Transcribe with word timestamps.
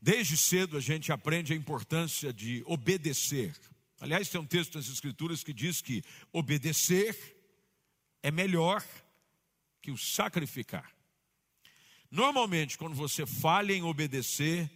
Desde 0.00 0.36
cedo 0.36 0.76
a 0.76 0.80
gente 0.80 1.12
aprende 1.12 1.52
a 1.52 1.56
importância 1.56 2.32
de 2.32 2.62
obedecer. 2.66 3.54
Aliás, 4.00 4.28
tem 4.28 4.40
um 4.40 4.46
texto 4.46 4.76
nas 4.76 4.88
Escrituras 4.88 5.44
que 5.44 5.52
diz 5.52 5.82
que 5.82 6.02
obedecer 6.32 7.36
é 8.22 8.30
melhor 8.30 8.82
que 9.82 9.90
o 9.90 9.98
sacrificar. 9.98 10.90
Normalmente, 12.10 12.78
quando 12.78 12.94
você 12.94 13.26
falha 13.26 13.72
em 13.72 13.82
obedecer, 13.82 14.70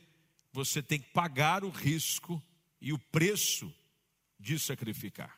você 0.52 0.82
tem 0.82 1.00
que 1.00 1.10
pagar 1.10 1.64
o 1.64 1.70
risco 1.70 2.42
e 2.80 2.92
o 2.92 2.98
preço 2.98 3.74
de 4.38 4.58
sacrificar. 4.58 5.36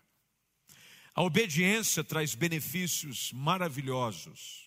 A 1.15 1.23
obediência 1.23 2.05
traz 2.05 2.35
benefícios 2.35 3.33
maravilhosos. 3.33 4.66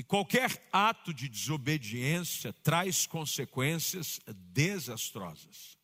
E 0.00 0.02
qualquer 0.02 0.66
ato 0.72 1.12
de 1.12 1.28
desobediência 1.28 2.54
traz 2.54 3.06
consequências 3.06 4.18
desastrosas. 4.34 5.76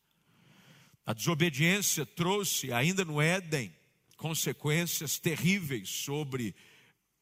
A 1.05 1.13
desobediência 1.13 2.03
trouxe, 2.03 2.73
ainda 2.73 3.05
no 3.05 3.21
Éden, 3.21 3.71
consequências 4.17 5.19
terríveis 5.19 5.89
sobre 5.89 6.55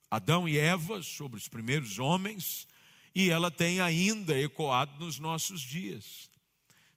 Adão 0.10 0.48
e 0.48 0.58
Eva, 0.58 1.04
sobre 1.04 1.38
os 1.38 1.50
primeiros 1.50 2.00
homens, 2.00 2.66
e 3.14 3.30
ela 3.30 3.52
tem 3.52 3.82
ainda 3.82 4.40
ecoado 4.40 5.04
nos 5.04 5.20
nossos 5.20 5.60
dias. 5.60 6.30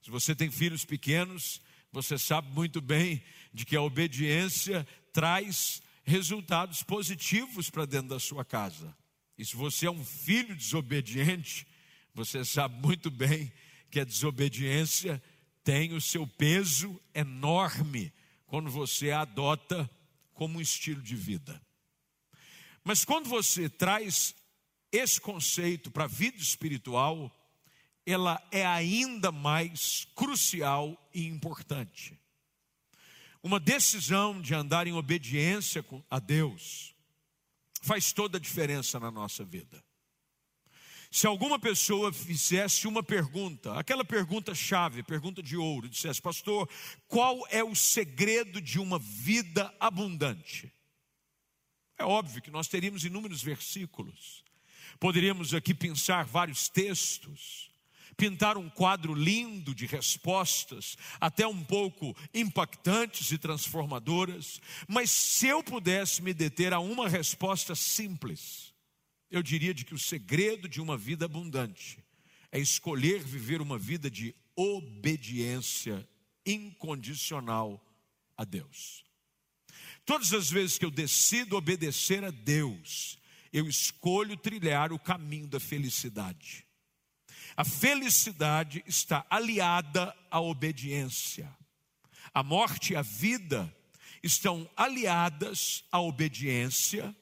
Se 0.01 0.09
você 0.09 0.33
tem 0.33 0.49
filhos 0.49 0.85
pequenos, 0.85 1.61
você 1.91 2.17
sabe 2.17 2.49
muito 2.53 2.79
bem 2.79 3.21
de 3.53 3.65
que 3.65 3.75
a 3.75 3.81
obediência 3.81 4.87
traz 5.11 5.81
resultados 6.05 6.83
positivos 6.83 7.69
para 7.69 7.85
dentro 7.85 8.07
da 8.07 8.19
sua 8.19 8.45
casa. 8.45 8.97
E 9.39 9.45
se 9.45 9.55
você 9.55 9.87
é 9.87 9.91
um 9.91 10.03
filho 10.03 10.53
desobediente, 10.53 11.65
você 12.13 12.43
sabe 12.43 12.85
muito 12.85 13.09
bem 13.09 13.49
que 13.89 14.01
a 14.01 14.03
desobediência 14.03 15.23
tem 15.63 15.93
o 15.93 16.01
seu 16.01 16.27
peso 16.27 17.01
enorme 17.15 18.11
quando 18.45 18.69
você 18.69 19.11
a 19.11 19.21
adota 19.21 19.89
como 20.33 20.57
um 20.57 20.61
estilo 20.61 21.01
de 21.01 21.15
vida. 21.15 21.61
Mas 22.83 23.05
quando 23.05 23.29
você 23.29 23.69
traz 23.69 24.35
esse 24.91 25.21
conceito 25.21 25.89
para 25.89 26.03
a 26.03 26.07
vida 26.07 26.37
espiritual, 26.37 27.33
ela 28.05 28.45
é 28.51 28.65
ainda 28.65 29.31
mais 29.31 30.05
crucial 30.15 31.01
e 31.13 31.25
importante. 31.25 32.19
Uma 33.41 33.57
decisão 33.57 34.41
de 34.41 34.53
andar 34.53 34.85
em 34.85 34.91
obediência 34.91 35.85
a 36.09 36.19
Deus 36.19 36.93
faz 37.81 38.11
toda 38.13 38.37
a 38.37 38.41
diferença 38.41 38.99
na 38.99 39.11
nossa 39.11 39.43
vida. 39.43 39.83
Se 41.11 41.25
alguma 41.25 41.57
pessoa 41.57 42.13
fizesse 42.13 42.87
uma 42.87 43.01
pergunta, 43.01 43.73
aquela 43.73 44.05
pergunta 44.05 44.53
chave, 44.53 45.01
pergunta 45.01 45.41
de 45.41 45.57
ouro, 45.57 45.89
dissesse, 45.89 46.21
pastor, 46.21 46.69
qual 47.07 47.47
é 47.49 47.63
o 47.63 47.73
segredo 47.73 48.61
de 48.61 48.79
uma 48.79 48.99
vida 48.99 49.73
abundante? 49.79 50.71
É 51.97 52.03
óbvio 52.03 52.41
que 52.41 52.51
nós 52.51 52.67
teríamos 52.67 53.03
inúmeros 53.03 53.41
versículos, 53.41 54.43
poderíamos 54.99 55.53
aqui 55.53 55.73
pensar 55.73 56.25
vários 56.25 56.69
textos, 56.69 57.68
pintar 58.19 58.57
um 58.57 58.69
quadro 58.69 59.13
lindo 59.13 59.73
de 59.73 59.85
respostas, 59.85 60.97
até 61.21 61.47
um 61.47 61.63
pouco 61.63 62.13
impactantes 62.33 63.31
e 63.31 63.37
transformadoras, 63.37 64.59
mas 64.89 65.09
se 65.09 65.47
eu 65.47 65.63
pudesse 65.63 66.21
me 66.21 66.33
deter 66.33 66.73
a 66.73 66.79
uma 66.81 67.07
resposta 67.07 67.73
simples, 67.73 68.73
eu 69.31 69.41
diria 69.41 69.73
de 69.73 69.85
que 69.85 69.93
o 69.93 69.99
segredo 69.99 70.67
de 70.67 70.81
uma 70.81 70.97
vida 70.97 71.23
abundante 71.23 72.03
é 72.51 72.59
escolher 72.59 73.23
viver 73.23 73.61
uma 73.61 73.77
vida 73.77 74.11
de 74.11 74.35
obediência 74.53 76.05
incondicional 76.45 77.81
a 78.35 78.43
Deus. 78.43 79.05
Todas 80.05 80.33
as 80.33 80.49
vezes 80.49 80.77
que 80.77 80.83
eu 80.83 80.91
decido 80.91 81.55
obedecer 81.55 82.25
a 82.25 82.31
Deus, 82.31 83.17
eu 83.53 83.65
escolho 83.69 84.35
trilhar 84.35 84.91
o 84.91 84.99
caminho 84.99 85.47
da 85.47 85.59
felicidade. 85.59 86.68
A 87.59 87.65
felicidade 87.65 88.81
está 88.87 89.25
aliada 89.29 90.15
à 90.31 90.39
obediência. 90.39 91.53
A 92.33 92.41
morte 92.41 92.93
e 92.93 92.95
a 92.95 93.01
vida 93.01 93.75
estão 94.23 94.69
aliadas 94.77 95.83
à 95.91 95.99
obediência 95.99 97.13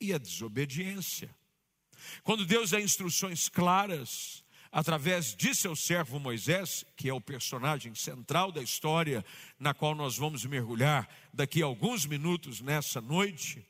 e 0.00 0.10
à 0.10 0.16
desobediência. 0.16 1.28
Quando 2.22 2.46
Deus 2.46 2.70
dá 2.70 2.80
instruções 2.80 3.50
claras, 3.50 4.42
através 4.70 5.36
de 5.36 5.54
seu 5.54 5.76
servo 5.76 6.18
Moisés, 6.18 6.82
que 6.96 7.10
é 7.10 7.12
o 7.12 7.20
personagem 7.20 7.94
central 7.94 8.50
da 8.50 8.62
história 8.62 9.22
na 9.58 9.74
qual 9.74 9.94
nós 9.94 10.16
vamos 10.16 10.46
mergulhar 10.46 11.06
daqui 11.30 11.62
a 11.62 11.66
alguns 11.66 12.06
minutos 12.06 12.62
nessa 12.62 13.02
noite, 13.02 13.62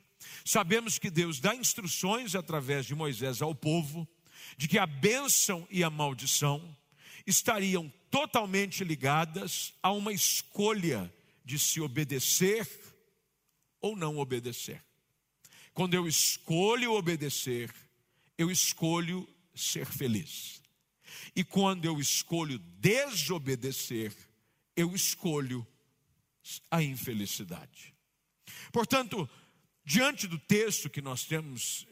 sabemos 0.44 0.96
que 0.96 1.10
Deus 1.10 1.40
dá 1.40 1.56
instruções 1.56 2.36
através 2.36 2.86
de 2.86 2.94
Moisés 2.94 3.42
ao 3.42 3.52
povo 3.52 4.08
de 4.56 4.68
que 4.68 4.78
a 4.78 4.86
bênção 4.86 5.66
e 5.70 5.82
a 5.82 5.90
maldição 5.90 6.76
estariam 7.26 7.92
totalmente 8.10 8.84
ligadas 8.84 9.72
a 9.82 9.92
uma 9.92 10.12
escolha 10.12 11.12
de 11.44 11.58
se 11.58 11.80
obedecer 11.80 12.68
ou 13.80 13.96
não 13.96 14.18
obedecer. 14.18 14.82
Quando 15.74 15.94
eu 15.94 16.06
escolho 16.06 16.92
obedecer, 16.92 17.72
eu 18.36 18.50
escolho 18.50 19.28
ser 19.54 19.86
feliz. 19.86 20.62
E 21.34 21.42
quando 21.42 21.84
eu 21.84 21.98
escolho 22.00 22.58
desobedecer, 22.58 24.14
eu 24.76 24.94
escolho 24.94 25.66
a 26.70 26.82
infelicidade. 26.82 27.94
Portanto, 28.70 29.28
diante 29.84 30.26
do 30.26 30.38
texto 30.38 30.90
que 30.90 31.00
nós 31.00 31.24
temos 31.24 31.86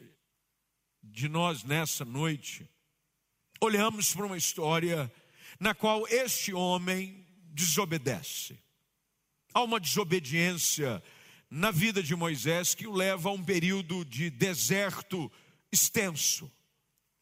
de 1.03 1.27
nós 1.27 1.63
nessa 1.63 2.05
noite, 2.05 2.69
olhamos 3.59 4.13
para 4.13 4.25
uma 4.25 4.37
história 4.37 5.11
na 5.59 5.73
qual 5.73 6.07
este 6.07 6.53
homem 6.53 7.25
desobedece. 7.45 8.57
Há 9.53 9.61
uma 9.63 9.79
desobediência 9.79 11.03
na 11.49 11.71
vida 11.71 12.01
de 12.01 12.15
Moisés 12.15 12.73
que 12.73 12.87
o 12.87 12.93
leva 12.93 13.29
a 13.29 13.33
um 13.33 13.43
período 13.43 14.05
de 14.05 14.29
deserto 14.29 15.31
extenso. 15.71 16.49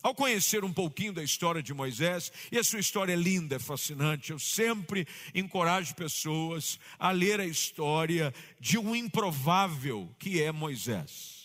Ao 0.01 0.15
conhecer 0.15 0.63
um 0.63 0.71
pouquinho 0.71 1.11
da 1.11 1.23
história 1.23 1.61
de 1.61 1.73
Moisés, 1.73 2.31
e 2.51 2.57
a 2.57 2.63
sua 2.63 2.79
história 2.79 3.11
é 3.11 3.17
linda, 3.17 3.57
é 3.57 3.59
fascinante, 3.59 4.31
eu 4.31 4.39
sempre 4.39 5.05
encorajo 5.35 5.93
pessoas 5.95 6.79
a 6.97 7.11
ler 7.11 7.41
a 7.41 7.45
história 7.45 8.33
de 8.59 8.77
um 8.77 8.95
improvável 8.95 10.15
que 10.17 10.41
é 10.41 10.51
Moisés 10.51 11.38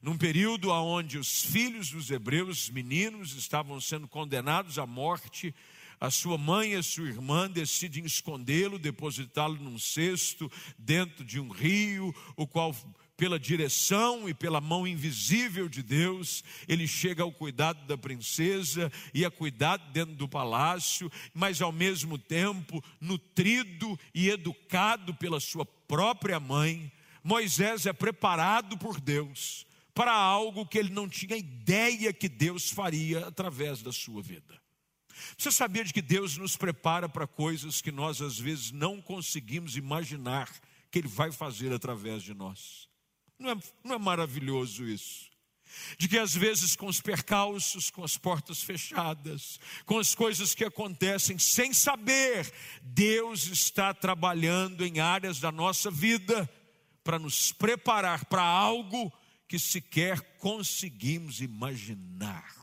num 0.00 0.16
período 0.16 0.70
onde 0.70 1.18
os 1.18 1.42
filhos 1.44 1.90
dos 1.90 2.10
hebreus, 2.10 2.64
os 2.64 2.70
meninos, 2.70 3.34
estavam 3.34 3.80
sendo 3.80 4.06
condenados 4.06 4.78
à 4.78 4.86
morte, 4.86 5.54
a 6.00 6.10
sua 6.10 6.38
mãe 6.38 6.72
e 6.72 6.76
a 6.76 6.82
sua 6.82 7.08
irmã 7.08 7.50
decidem 7.50 8.04
escondê-lo, 8.04 8.78
depositá-lo 8.78 9.56
num 9.56 9.78
cesto 9.78 10.50
dentro 10.78 11.24
de 11.24 11.40
um 11.40 11.48
rio, 11.48 12.14
o 12.36 12.46
qual 12.46 12.74
pela 13.16 13.36
direção 13.36 14.28
e 14.28 14.32
pela 14.32 14.60
mão 14.60 14.86
invisível 14.86 15.68
de 15.68 15.82
Deus, 15.82 16.44
ele 16.68 16.86
chega 16.86 17.24
ao 17.24 17.32
cuidado 17.32 17.84
da 17.84 17.98
princesa 17.98 18.92
e 19.12 19.24
a 19.24 19.30
cuidado 19.30 19.90
dentro 19.90 20.14
do 20.14 20.28
palácio, 20.28 21.10
mas 21.34 21.60
ao 21.60 21.72
mesmo 21.72 22.16
tempo 22.16 22.82
nutrido 23.00 23.98
e 24.14 24.30
educado 24.30 25.12
pela 25.14 25.40
sua 25.40 25.66
própria 25.66 26.38
mãe. 26.38 26.92
Moisés 27.24 27.86
é 27.86 27.92
preparado 27.92 28.78
por 28.78 29.00
Deus 29.00 29.66
para 29.98 30.14
algo 30.14 30.64
que 30.64 30.78
ele 30.78 30.90
não 30.90 31.08
tinha 31.08 31.36
ideia 31.36 32.12
que 32.12 32.28
Deus 32.28 32.70
faria 32.70 33.26
através 33.26 33.82
da 33.82 33.90
sua 33.90 34.22
vida. 34.22 34.62
Você 35.36 35.50
sabia 35.50 35.84
de 35.84 35.92
que 35.92 36.00
Deus 36.00 36.36
nos 36.36 36.56
prepara 36.56 37.08
para 37.08 37.26
coisas 37.26 37.82
que 37.82 37.90
nós 37.90 38.22
às 38.22 38.38
vezes 38.38 38.70
não 38.70 39.02
conseguimos 39.02 39.76
imaginar 39.76 40.48
que 40.88 41.00
Ele 41.00 41.08
vai 41.08 41.32
fazer 41.32 41.72
através 41.72 42.22
de 42.22 42.32
nós? 42.32 42.88
Não 43.36 43.50
é, 43.50 43.56
não 43.82 43.96
é 43.96 43.98
maravilhoso 43.98 44.84
isso? 44.84 45.28
De 45.98 46.06
que 46.06 46.16
às 46.16 46.32
vezes 46.32 46.76
com 46.76 46.86
os 46.86 47.00
percalços, 47.00 47.90
com 47.90 48.04
as 48.04 48.16
portas 48.16 48.62
fechadas, 48.62 49.58
com 49.84 49.98
as 49.98 50.14
coisas 50.14 50.54
que 50.54 50.64
acontecem 50.64 51.40
sem 51.40 51.72
saber, 51.72 52.52
Deus 52.82 53.48
está 53.48 53.92
trabalhando 53.92 54.86
em 54.86 55.00
áreas 55.00 55.40
da 55.40 55.50
nossa 55.50 55.90
vida 55.90 56.48
para 57.02 57.18
nos 57.18 57.50
preparar 57.50 58.26
para 58.26 58.44
algo 58.44 59.12
que 59.48 59.58
sequer 59.58 60.20
conseguimos 60.38 61.40
imaginar. 61.40 62.54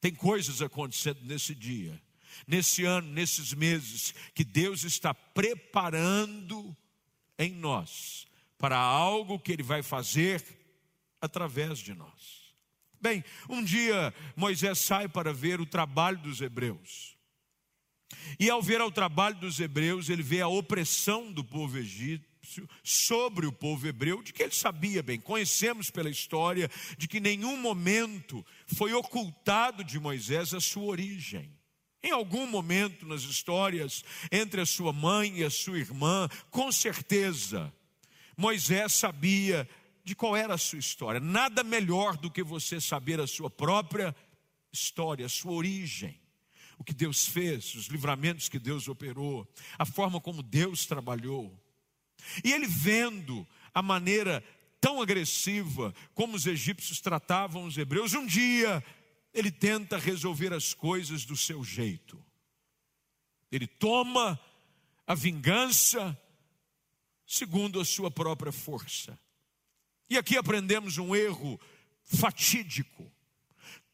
Tem 0.00 0.14
coisas 0.14 0.62
acontecendo 0.62 1.20
nesse 1.24 1.54
dia, 1.54 2.00
nesse 2.46 2.84
ano, 2.84 3.12
nesses 3.12 3.52
meses, 3.52 4.14
que 4.32 4.44
Deus 4.44 4.84
está 4.84 5.12
preparando 5.12 6.74
em 7.36 7.50
nós 7.50 8.26
para 8.56 8.78
algo 8.78 9.40
que 9.40 9.52
Ele 9.52 9.62
vai 9.62 9.82
fazer 9.82 10.42
através 11.20 11.80
de 11.80 11.92
nós. 11.94 12.54
Bem, 13.00 13.24
um 13.48 13.62
dia 13.62 14.14
Moisés 14.36 14.78
sai 14.78 15.08
para 15.08 15.32
ver 15.32 15.60
o 15.60 15.66
trabalho 15.66 16.18
dos 16.18 16.40
hebreus. 16.40 17.16
E 18.38 18.48
ao 18.48 18.62
ver 18.62 18.80
o 18.80 18.90
trabalho 18.90 19.36
dos 19.36 19.60
hebreus, 19.60 20.08
ele 20.08 20.22
vê 20.22 20.40
a 20.40 20.48
opressão 20.48 21.30
do 21.32 21.44
povo 21.44 21.76
egípcio 21.76 22.27
sobre 22.82 23.46
o 23.46 23.52
povo 23.52 23.86
hebreu, 23.86 24.22
de 24.22 24.32
que 24.32 24.42
ele 24.42 24.54
sabia 24.54 25.02
bem. 25.02 25.20
Conhecemos 25.20 25.90
pela 25.90 26.10
história 26.10 26.70
de 26.96 27.08
que 27.08 27.20
nenhum 27.20 27.56
momento 27.56 28.44
foi 28.66 28.92
ocultado 28.92 29.82
de 29.84 29.98
Moisés 29.98 30.54
a 30.54 30.60
sua 30.60 30.84
origem. 30.84 31.50
Em 32.02 32.12
algum 32.12 32.46
momento 32.46 33.06
nas 33.06 33.22
histórias, 33.22 34.04
entre 34.30 34.60
a 34.60 34.66
sua 34.66 34.92
mãe 34.92 35.38
e 35.38 35.44
a 35.44 35.50
sua 35.50 35.78
irmã, 35.78 36.28
com 36.50 36.70
certeza, 36.70 37.72
Moisés 38.36 38.92
sabia 38.92 39.68
de 40.04 40.14
qual 40.14 40.36
era 40.36 40.54
a 40.54 40.58
sua 40.58 40.78
história. 40.78 41.20
Nada 41.20 41.64
melhor 41.64 42.16
do 42.16 42.30
que 42.30 42.42
você 42.42 42.80
saber 42.80 43.20
a 43.20 43.26
sua 43.26 43.50
própria 43.50 44.14
história, 44.72 45.26
a 45.26 45.28
sua 45.28 45.52
origem. 45.52 46.18
O 46.78 46.84
que 46.84 46.94
Deus 46.94 47.26
fez, 47.26 47.74
os 47.74 47.88
livramentos 47.88 48.48
que 48.48 48.58
Deus 48.58 48.86
operou, 48.86 49.46
a 49.76 49.84
forma 49.84 50.20
como 50.20 50.42
Deus 50.42 50.86
trabalhou. 50.86 51.52
E 52.44 52.52
ele 52.52 52.66
vendo 52.66 53.46
a 53.74 53.82
maneira 53.82 54.42
tão 54.80 55.00
agressiva 55.02 55.94
como 56.14 56.36
os 56.36 56.46
egípcios 56.46 57.00
tratavam 57.00 57.64
os 57.64 57.76
hebreus, 57.76 58.14
um 58.14 58.26
dia 58.26 58.82
ele 59.32 59.50
tenta 59.50 59.98
resolver 59.98 60.52
as 60.52 60.72
coisas 60.74 61.24
do 61.24 61.36
seu 61.36 61.62
jeito. 61.64 62.22
Ele 63.50 63.66
toma 63.66 64.38
a 65.06 65.14
vingança 65.14 66.16
segundo 67.26 67.80
a 67.80 67.84
sua 67.84 68.10
própria 68.10 68.52
força. 68.52 69.18
E 70.08 70.16
aqui 70.16 70.36
aprendemos 70.36 70.96
um 70.96 71.14
erro 71.14 71.60
fatídico. 72.04 73.12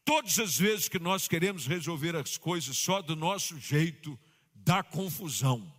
Todas 0.05 0.39
as 0.39 0.57
vezes 0.57 0.87
que 0.87 0.99
nós 0.99 1.27
queremos 1.27 1.67
resolver 1.67 2.15
as 2.15 2.37
coisas 2.37 2.77
só 2.77 3.01
do 3.01 3.15
nosso 3.15 3.59
jeito, 3.59 4.17
dá 4.53 4.81
confusão. 4.81 5.74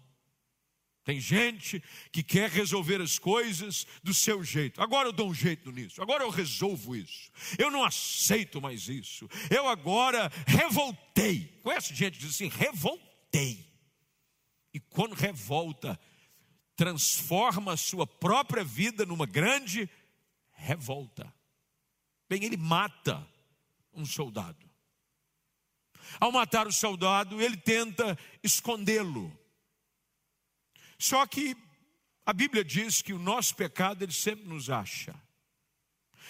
Tem 1.06 1.20
gente 1.20 1.80
que 2.10 2.20
quer 2.20 2.50
resolver 2.50 3.00
as 3.00 3.16
coisas 3.16 3.86
do 4.02 4.12
seu 4.12 4.42
jeito. 4.42 4.82
Agora 4.82 5.06
eu 5.06 5.12
dou 5.12 5.30
um 5.30 5.34
jeito 5.34 5.70
nisso. 5.70 6.02
Agora 6.02 6.24
eu 6.24 6.30
resolvo 6.30 6.96
isso. 6.96 7.30
Eu 7.56 7.70
não 7.70 7.84
aceito 7.84 8.60
mais 8.60 8.88
isso. 8.88 9.28
Eu 9.48 9.68
agora 9.68 10.28
revoltei. 10.44 11.60
Conhece 11.62 11.94
gente 11.94 12.14
que 12.14 12.24
diz 12.24 12.34
assim: 12.34 12.48
revoltei. 12.48 13.72
E 14.74 14.80
quando 14.80 15.14
revolta, 15.14 15.96
transforma 16.74 17.74
a 17.74 17.76
sua 17.76 18.04
própria 18.04 18.64
vida 18.64 19.06
numa 19.06 19.26
grande 19.26 19.88
revolta. 20.54 21.32
Bem, 22.28 22.42
ele 22.42 22.56
mata 22.56 23.24
um 23.94 24.04
soldado. 24.04 24.68
Ao 26.18 26.32
matar 26.32 26.66
o 26.66 26.72
soldado, 26.72 27.40
ele 27.40 27.56
tenta 27.56 28.18
escondê-lo. 28.42 29.45
Só 30.98 31.26
que 31.26 31.56
a 32.24 32.32
Bíblia 32.32 32.64
diz 32.64 33.02
que 33.02 33.12
o 33.12 33.18
nosso 33.18 33.54
pecado 33.54 34.02
ele 34.02 34.12
sempre 34.12 34.46
nos 34.46 34.68
acha. 34.70 35.14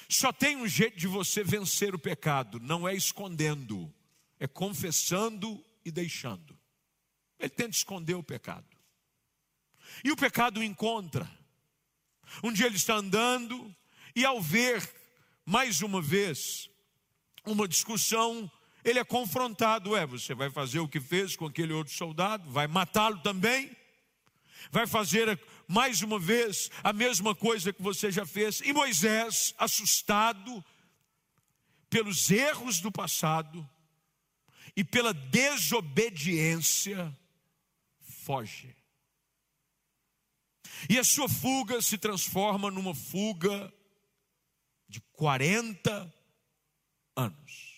Só 0.09 0.33
tem 0.33 0.57
um 0.57 0.69
jeito 0.69 0.99
de 0.99 1.07
você 1.07 1.43
vencer 1.43 1.95
o 1.95 1.99
pecado, 1.99 2.61
não 2.61 2.87
é 2.87 2.95
escondendo, 2.95 3.93
é 4.39 4.47
confessando 4.47 5.65
e 5.85 5.91
deixando. 5.91 6.57
Ele 7.39 7.49
tenta 7.49 7.71
esconder 7.71 8.15
o 8.15 8.23
pecado. 8.23 8.67
E 10.05 10.11
o 10.11 10.17
pecado 10.17 10.61
o 10.61 10.63
encontra. 10.63 11.31
Um 12.43 12.53
dia 12.53 12.67
ele 12.67 12.77
está 12.77 12.95
andando 12.95 13.75
e 14.15 14.25
ao 14.25 14.41
ver 14.41 14.89
mais 15.45 15.81
uma 15.81 16.03
vez 16.03 16.69
uma 17.45 17.69
discussão, 17.69 18.51
ele 18.85 18.99
é 18.99 19.05
confrontado, 19.05 19.97
é, 19.97 20.05
você 20.05 20.35
vai 20.35 20.51
fazer 20.51 20.81
o 20.81 20.89
que 20.89 21.01
fez 21.01 21.37
com 21.37 21.47
aquele 21.47 21.73
outro 21.73 21.95
soldado, 21.95 22.51
vai 22.51 22.67
matá-lo 22.67 23.19
também? 23.21 23.71
Vai 24.71 24.87
fazer 24.87 25.41
mais 25.67 26.03
uma 26.03 26.19
vez 26.19 26.71
a 26.83 26.93
mesma 26.93 27.35
coisa 27.35 27.73
que 27.73 27.83
você 27.83 28.11
já 28.11 28.27
fez. 28.27 28.61
E 28.61 28.73
Moisés, 28.73 29.55
assustado 29.59 30.65
pelos 31.89 32.31
erros 32.31 32.81
do 32.81 32.91
passado 32.91 33.69
e 34.77 34.85
pela 34.85 35.15
desobediência, 35.15 37.17
foge. 38.01 38.75
E 40.89 40.99
a 40.99 41.05
sua 41.05 41.29
fuga 41.29 41.81
se 41.81 41.97
transforma 41.97 42.71
numa 42.71 42.95
fuga 42.95 43.73
de 44.89 45.01
40 45.13 46.13
anos. 47.17 47.77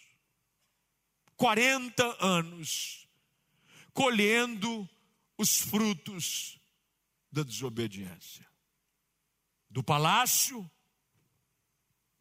40 1.36 2.24
anos 2.24 3.06
colhendo 3.94 4.88
os 5.36 5.58
frutos 5.58 6.57
da 7.30 7.42
desobediência. 7.42 8.46
Do 9.70 9.82
palácio 9.82 10.68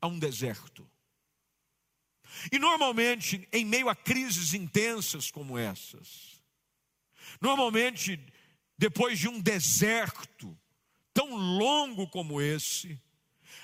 a 0.01 0.07
um 0.07 0.19
deserto. 0.19 0.89
E 2.51 2.59
normalmente, 2.59 3.48
em 3.51 3.65
meio 3.65 3.89
a 3.89 3.95
crises 3.95 4.54
intensas 4.54 5.31
como 5.31 5.57
essas, 5.57 6.42
normalmente, 7.42 8.19
depois 8.77 9.18
de 9.18 9.27
um 9.27 9.39
deserto 9.39 10.57
tão 11.13 11.36
longo 11.36 12.07
como 12.07 12.42
esse, 12.42 13.01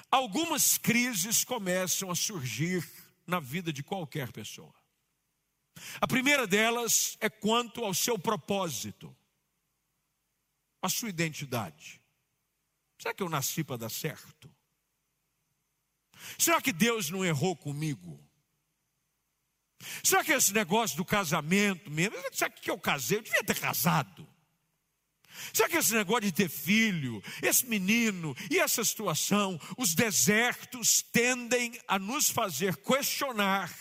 algumas 0.10 0.78
crises 0.78 1.44
começam 1.44 2.10
a 2.10 2.16
surgir 2.16 2.88
na 3.28 3.40
vida 3.40 3.72
de 3.72 3.84
qualquer 3.84 4.31
pessoa. 4.31 4.74
A 6.00 6.07
primeira 6.07 6.48
delas 6.48 7.18
é 7.19 7.30
quanto 7.30 7.84
ao 7.84 7.94
seu 7.94 8.18
propósito 8.18 9.16
a 10.83 10.89
sua 10.89 11.09
identidade. 11.09 12.01
Será 13.00 13.13
que 13.13 13.24
eu 13.24 13.30
nasci 13.30 13.63
para 13.63 13.77
dar 13.77 13.89
certo? 13.89 14.53
Será 16.38 16.62
que 16.62 16.74
Deus 16.74 17.09
não 17.09 17.24
errou 17.24 17.56
comigo? 17.56 18.21
Será 20.03 20.24
que 20.24 20.33
esse 20.33 20.53
negócio 20.53 20.97
do 20.97 21.06
casamento 21.06 21.89
mesmo, 21.89 22.18
será 22.33 22.50
que 22.50 22.69
eu 22.69 22.77
casei? 22.77 23.18
Eu 23.18 23.21
devia 23.21 23.44
ter 23.44 23.59
casado. 23.59 24.27
Será 25.53 25.69
que 25.69 25.77
esse 25.77 25.94
negócio 25.94 26.21
de 26.21 26.31
ter 26.33 26.50
filho, 26.50 27.24
esse 27.41 27.65
menino 27.65 28.35
e 28.51 28.59
essa 28.59 28.83
situação, 28.83 29.59
os 29.77 29.95
desertos 29.95 31.01
tendem 31.01 31.80
a 31.88 31.97
nos 31.97 32.30
fazer 32.30 32.75
questionar 32.77 33.74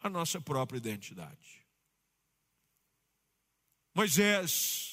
a 0.00 0.08
nossa 0.10 0.40
própria 0.40 0.78
identidade? 0.78 1.66
Moisés 3.94 4.89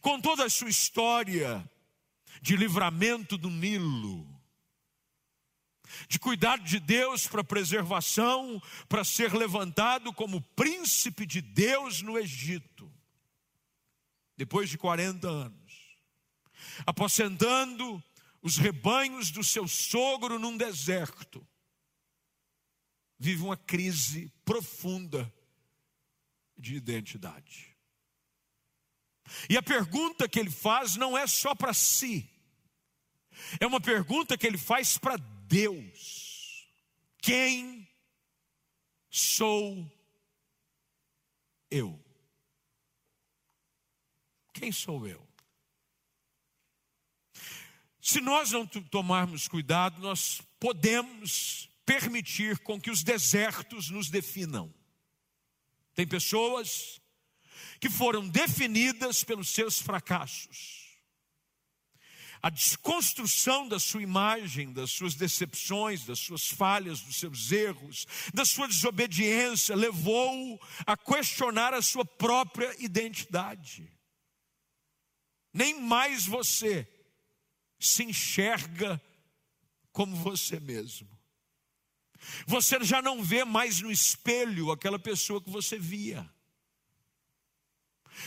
com 0.00 0.20
toda 0.20 0.44
a 0.44 0.50
sua 0.50 0.70
história 0.70 1.68
de 2.40 2.56
livramento 2.56 3.36
do 3.36 3.50
Nilo, 3.50 4.28
de 6.08 6.18
cuidado 6.18 6.64
de 6.64 6.80
Deus 6.80 7.26
para 7.26 7.44
preservação, 7.44 8.60
para 8.88 9.04
ser 9.04 9.34
levantado 9.34 10.12
como 10.12 10.40
príncipe 10.40 11.26
de 11.26 11.40
Deus 11.40 12.02
no 12.02 12.18
Egito, 12.18 12.90
depois 14.36 14.70
de 14.70 14.78
40 14.78 15.28
anos, 15.28 15.72
apacentando 16.86 18.02
os 18.40 18.56
rebanhos 18.56 19.30
do 19.30 19.44
seu 19.44 19.68
sogro 19.68 20.38
num 20.38 20.56
deserto, 20.56 21.46
vive 23.18 23.42
uma 23.42 23.56
crise 23.56 24.32
profunda 24.44 25.32
de 26.58 26.74
identidade. 26.74 27.71
E 29.48 29.56
a 29.56 29.62
pergunta 29.62 30.28
que 30.28 30.38
ele 30.38 30.50
faz 30.50 30.96
não 30.96 31.16
é 31.16 31.26
só 31.26 31.54
para 31.54 31.72
si, 31.72 32.28
é 33.60 33.66
uma 33.66 33.80
pergunta 33.80 34.36
que 34.36 34.46
ele 34.46 34.58
faz 34.58 34.98
para 34.98 35.16
Deus: 35.16 36.68
Quem 37.18 37.88
sou 39.10 39.90
eu? 41.70 41.98
Quem 44.52 44.70
sou 44.70 45.06
eu? 45.06 45.26
Se 48.00 48.20
nós 48.20 48.50
não 48.50 48.66
tomarmos 48.66 49.46
cuidado, 49.46 50.00
nós 50.00 50.42
podemos 50.58 51.68
permitir 51.86 52.58
com 52.58 52.80
que 52.80 52.90
os 52.90 53.02
desertos 53.02 53.90
nos 53.90 54.10
definam. 54.10 54.72
Tem 55.94 56.06
pessoas 56.06 57.00
que 57.82 57.90
foram 57.90 58.28
definidas 58.28 59.24
pelos 59.24 59.48
seus 59.48 59.80
fracassos. 59.80 60.86
A 62.40 62.48
desconstrução 62.48 63.66
da 63.66 63.80
sua 63.80 64.00
imagem, 64.00 64.72
das 64.72 64.92
suas 64.92 65.16
decepções, 65.16 66.04
das 66.04 66.20
suas 66.20 66.46
falhas, 66.46 67.00
dos 67.00 67.16
seus 67.16 67.50
erros, 67.50 68.06
da 68.32 68.44
sua 68.44 68.68
desobediência, 68.68 69.74
levou-o 69.74 70.60
a 70.86 70.96
questionar 70.96 71.74
a 71.74 71.82
sua 71.82 72.04
própria 72.04 72.72
identidade. 72.78 73.90
Nem 75.52 75.80
mais 75.80 76.24
você 76.24 76.86
se 77.80 78.04
enxerga 78.04 79.02
como 79.90 80.14
você 80.14 80.60
mesmo. 80.60 81.08
Você 82.46 82.78
já 82.84 83.02
não 83.02 83.24
vê 83.24 83.44
mais 83.44 83.80
no 83.80 83.90
espelho 83.90 84.70
aquela 84.70 85.00
pessoa 85.00 85.42
que 85.42 85.50
você 85.50 85.76
via. 85.76 86.32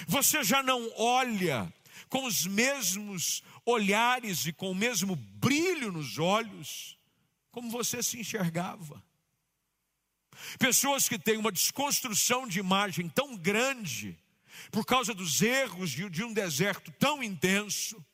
Você 0.07 0.43
já 0.43 0.61
não 0.63 0.91
olha 0.97 1.71
com 2.09 2.25
os 2.25 2.45
mesmos 2.45 3.43
olhares 3.65 4.45
e 4.45 4.53
com 4.53 4.71
o 4.71 4.75
mesmo 4.75 5.15
brilho 5.15 5.91
nos 5.91 6.17
olhos 6.17 6.97
como 7.51 7.69
você 7.69 8.03
se 8.03 8.19
enxergava. 8.19 9.01
Pessoas 10.59 11.07
que 11.07 11.17
têm 11.17 11.37
uma 11.37 11.51
desconstrução 11.51 12.45
de 12.45 12.59
imagem 12.59 13.07
tão 13.07 13.37
grande, 13.37 14.17
por 14.71 14.85
causa 14.85 15.13
dos 15.13 15.41
erros 15.41 15.91
de 15.91 16.23
um 16.23 16.33
deserto 16.33 16.91
tão 16.99 17.23
intenso, 17.23 18.05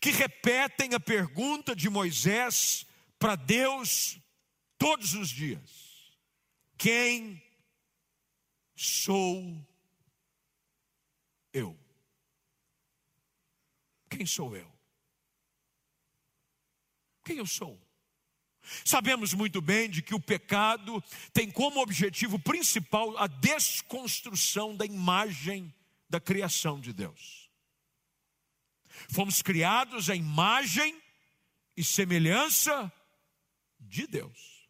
que 0.00 0.10
repetem 0.10 0.92
a 0.92 1.00
pergunta 1.00 1.74
de 1.74 1.88
Moisés 1.88 2.86
para 3.18 3.36
Deus 3.36 4.18
todos 4.76 5.14
os 5.14 5.30
dias: 5.30 5.70
Quem 6.76 7.42
sou 8.76 9.66
eu? 11.58 11.78
Quem 14.08 14.24
sou 14.24 14.56
eu? 14.56 14.70
Quem 17.24 17.38
eu 17.38 17.46
sou? 17.46 17.78
Sabemos 18.84 19.32
muito 19.34 19.60
bem 19.60 19.88
de 19.88 20.02
que 20.02 20.14
o 20.14 20.20
pecado 20.20 21.02
tem 21.32 21.50
como 21.50 21.80
objetivo 21.80 22.38
principal 22.38 23.16
a 23.16 23.26
desconstrução 23.26 24.76
da 24.76 24.84
imagem 24.84 25.74
da 26.08 26.20
criação 26.20 26.80
de 26.80 26.92
Deus. 26.92 27.50
Fomos 29.10 29.42
criados 29.42 30.10
à 30.10 30.14
imagem 30.14 31.00
e 31.76 31.84
semelhança 31.84 32.92
de 33.78 34.06
Deus. 34.06 34.68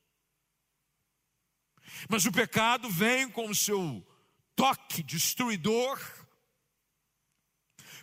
Mas 2.09 2.27
o 2.27 2.33
pecado 2.33 2.89
vem 2.91 3.29
com 3.31 3.49
o 3.49 3.55
seu 3.55 4.07
toque 4.55 5.03
destruidor, 5.03 5.99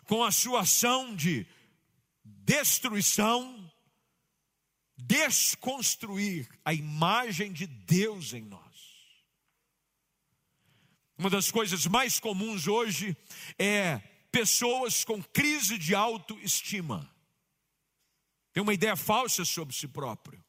com 0.05 0.23
a 0.23 0.31
sua 0.31 0.61
ação 0.61 1.15
de 1.15 1.45
destruição, 2.23 3.71
desconstruir 4.97 6.47
a 6.63 6.73
imagem 6.73 7.51
de 7.51 7.65
Deus 7.65 8.33
em 8.33 8.41
nós. 8.43 8.63
Uma 11.17 11.29
das 11.29 11.49
coisas 11.49 11.87
mais 11.87 12.19
comuns 12.19 12.67
hoje 12.67 13.15
é 13.57 13.99
pessoas 14.31 15.03
com 15.03 15.23
crise 15.23 15.77
de 15.77 15.95
autoestima. 15.95 17.09
Tem 18.51 18.61
uma 18.61 18.73
ideia 18.73 18.95
falsa 18.95 19.43
sobre 19.43 19.75
si 19.75 19.87
próprio. 19.87 20.44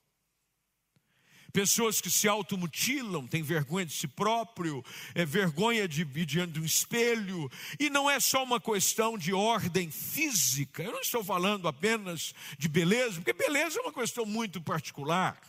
Pessoas 1.57 2.03
que 2.03 2.11
se 2.11 2.29
automutilam, 2.29 3.27
têm 3.27 3.43
vergonha 3.43 3.87
de 3.87 3.95
si 3.95 4.07
próprio, 4.07 4.85
é 5.15 5.25
vergonha 5.25 5.89
de 5.89 6.03
ir 6.03 6.27
diante 6.27 6.53
de 6.53 6.61
um 6.61 6.65
espelho, 6.67 7.51
e 7.81 7.89
não 7.89 8.11
é 8.11 8.21
só 8.21 8.45
uma 8.45 8.61
questão 8.61 9.17
de 9.17 9.33
ordem 9.33 9.91
física. 9.91 10.83
Eu 10.83 10.93
não 10.93 11.01
estou 11.01 11.25
falando 11.25 11.67
apenas 11.67 12.35
de 12.59 12.69
beleza, 12.69 13.15
porque 13.15 13.33
beleza 13.33 13.79
é 13.79 13.83
uma 13.83 13.93
questão 13.95 14.27
muito 14.27 14.61
particular. 14.61 15.41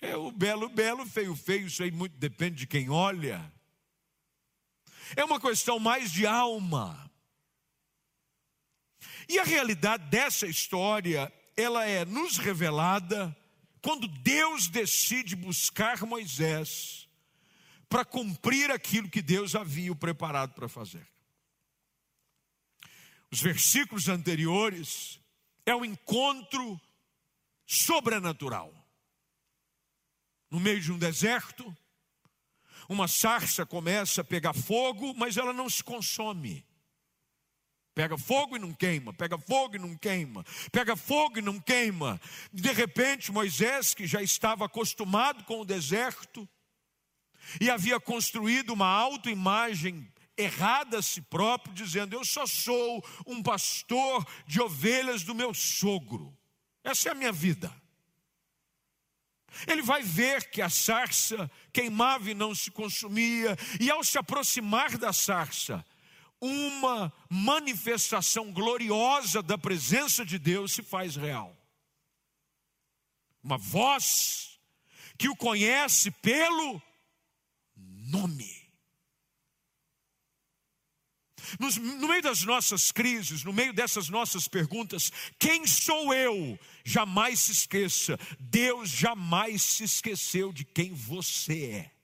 É 0.00 0.16
o 0.16 0.32
belo, 0.32 0.70
belo, 0.70 1.04
feio, 1.04 1.36
feio, 1.36 1.66
isso 1.66 1.82
aí 1.82 1.90
muito 1.90 2.16
depende 2.16 2.56
de 2.56 2.66
quem 2.66 2.88
olha. 2.88 3.52
É 5.14 5.22
uma 5.22 5.38
questão 5.38 5.78
mais 5.78 6.10
de 6.10 6.26
alma. 6.26 7.12
E 9.28 9.38
a 9.38 9.44
realidade 9.44 10.08
dessa 10.08 10.46
história, 10.46 11.30
ela 11.54 11.84
é 11.84 12.06
nos 12.06 12.38
revelada 12.38 13.36
quando 13.82 14.06
Deus 14.06 14.68
decide 14.68 15.34
buscar 15.34 16.06
Moisés 16.06 17.08
para 17.88 18.04
cumprir 18.04 18.70
aquilo 18.70 19.10
que 19.10 19.20
Deus 19.20 19.54
havia 19.54 19.94
preparado 19.94 20.54
para 20.54 20.68
fazer. 20.68 21.06
Os 23.30 23.40
versículos 23.40 24.08
anteriores 24.08 25.20
é 25.66 25.74
um 25.74 25.84
encontro 25.84 26.80
sobrenatural. 27.66 28.72
No 30.50 30.60
meio 30.60 30.80
de 30.80 30.92
um 30.92 30.98
deserto, 30.98 31.76
uma 32.88 33.08
sarça 33.08 33.66
começa 33.66 34.20
a 34.20 34.24
pegar 34.24 34.52
fogo, 34.52 35.12
mas 35.14 35.36
ela 35.36 35.52
não 35.52 35.68
se 35.68 35.82
consome. 35.82 36.64
Pega 37.94 38.16
fogo 38.16 38.56
e 38.56 38.58
não 38.58 38.72
queima, 38.72 39.12
pega 39.12 39.36
fogo 39.38 39.76
e 39.76 39.78
não 39.78 39.94
queima, 39.94 40.44
pega 40.70 40.96
fogo 40.96 41.38
e 41.38 41.42
não 41.42 41.60
queima. 41.60 42.18
De 42.50 42.72
repente, 42.72 43.30
Moisés, 43.30 43.92
que 43.92 44.06
já 44.06 44.22
estava 44.22 44.64
acostumado 44.64 45.44
com 45.44 45.60
o 45.60 45.64
deserto 45.64 46.48
e 47.60 47.70
havia 47.70 48.00
construído 48.00 48.72
uma 48.72 48.86
autoimagem 48.86 50.10
errada 50.38 50.98
a 50.98 51.02
si 51.02 51.20
próprio, 51.20 51.74
dizendo: 51.74 52.14
Eu 52.14 52.24
só 52.24 52.46
sou 52.46 53.04
um 53.26 53.42
pastor 53.42 54.26
de 54.46 54.60
ovelhas 54.60 55.22
do 55.22 55.34
meu 55.34 55.52
sogro, 55.52 56.34
essa 56.82 57.10
é 57.10 57.12
a 57.12 57.14
minha 57.14 57.32
vida. 57.32 57.70
Ele 59.66 59.82
vai 59.82 60.02
ver 60.02 60.50
que 60.50 60.62
a 60.62 60.70
sarça 60.70 61.50
queimava 61.72 62.30
e 62.30 62.34
não 62.34 62.54
se 62.54 62.70
consumia, 62.70 63.56
e 63.78 63.90
ao 63.90 64.02
se 64.02 64.16
aproximar 64.16 64.96
da 64.96 65.12
sarça, 65.12 65.84
uma 66.42 67.12
manifestação 67.30 68.52
gloriosa 68.52 69.40
da 69.40 69.56
presença 69.56 70.24
de 70.26 70.40
Deus 70.40 70.72
se 70.72 70.82
faz 70.82 71.14
real. 71.14 71.56
Uma 73.40 73.56
voz 73.56 74.58
que 75.16 75.28
o 75.28 75.36
conhece 75.36 76.10
pelo 76.10 76.82
nome. 77.76 78.60
Nos, 81.60 81.76
no 81.76 82.08
meio 82.08 82.22
das 82.22 82.42
nossas 82.42 82.90
crises, 82.90 83.44
no 83.44 83.52
meio 83.52 83.72
dessas 83.72 84.08
nossas 84.08 84.48
perguntas, 84.48 85.12
quem 85.38 85.64
sou 85.64 86.12
eu? 86.12 86.58
Jamais 86.84 87.38
se 87.38 87.52
esqueça, 87.52 88.18
Deus 88.40 88.88
jamais 88.88 89.62
se 89.62 89.84
esqueceu 89.84 90.52
de 90.52 90.64
quem 90.64 90.92
você 90.92 91.64
é. 91.66 92.01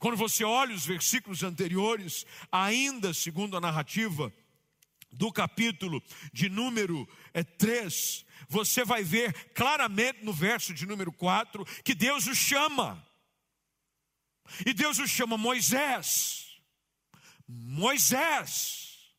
Quando 0.00 0.16
você 0.16 0.42
olha 0.42 0.74
os 0.74 0.86
versículos 0.86 1.42
anteriores, 1.42 2.24
ainda 2.50 3.12
segundo 3.12 3.54
a 3.54 3.60
narrativa 3.60 4.32
do 5.12 5.30
capítulo 5.30 6.02
de 6.32 6.48
número 6.48 7.06
é, 7.34 7.44
3, 7.44 8.24
você 8.48 8.82
vai 8.82 9.04
ver 9.04 9.52
claramente 9.52 10.24
no 10.24 10.32
verso 10.32 10.72
de 10.72 10.86
número 10.86 11.12
4 11.12 11.66
que 11.84 11.94
Deus 11.94 12.26
o 12.26 12.34
chama. 12.34 13.06
E 14.64 14.72
Deus 14.72 14.98
o 14.98 15.06
chama 15.06 15.36
Moisés. 15.36 16.46
Moisés. 17.46 19.12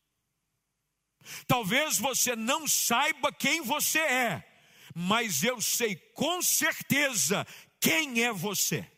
Talvez 1.46 1.96
você 1.96 2.34
não 2.34 2.66
saiba 2.66 3.32
quem 3.32 3.62
você 3.62 4.00
é, 4.00 4.62
mas 4.92 5.44
eu 5.44 5.60
sei 5.60 5.94
com 5.94 6.42
certeza 6.42 7.46
quem 7.78 8.24
é 8.24 8.32
você. 8.32 8.91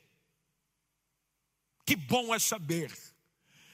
Que 1.84 1.96
bom 1.96 2.34
é 2.34 2.38
saber 2.38 2.92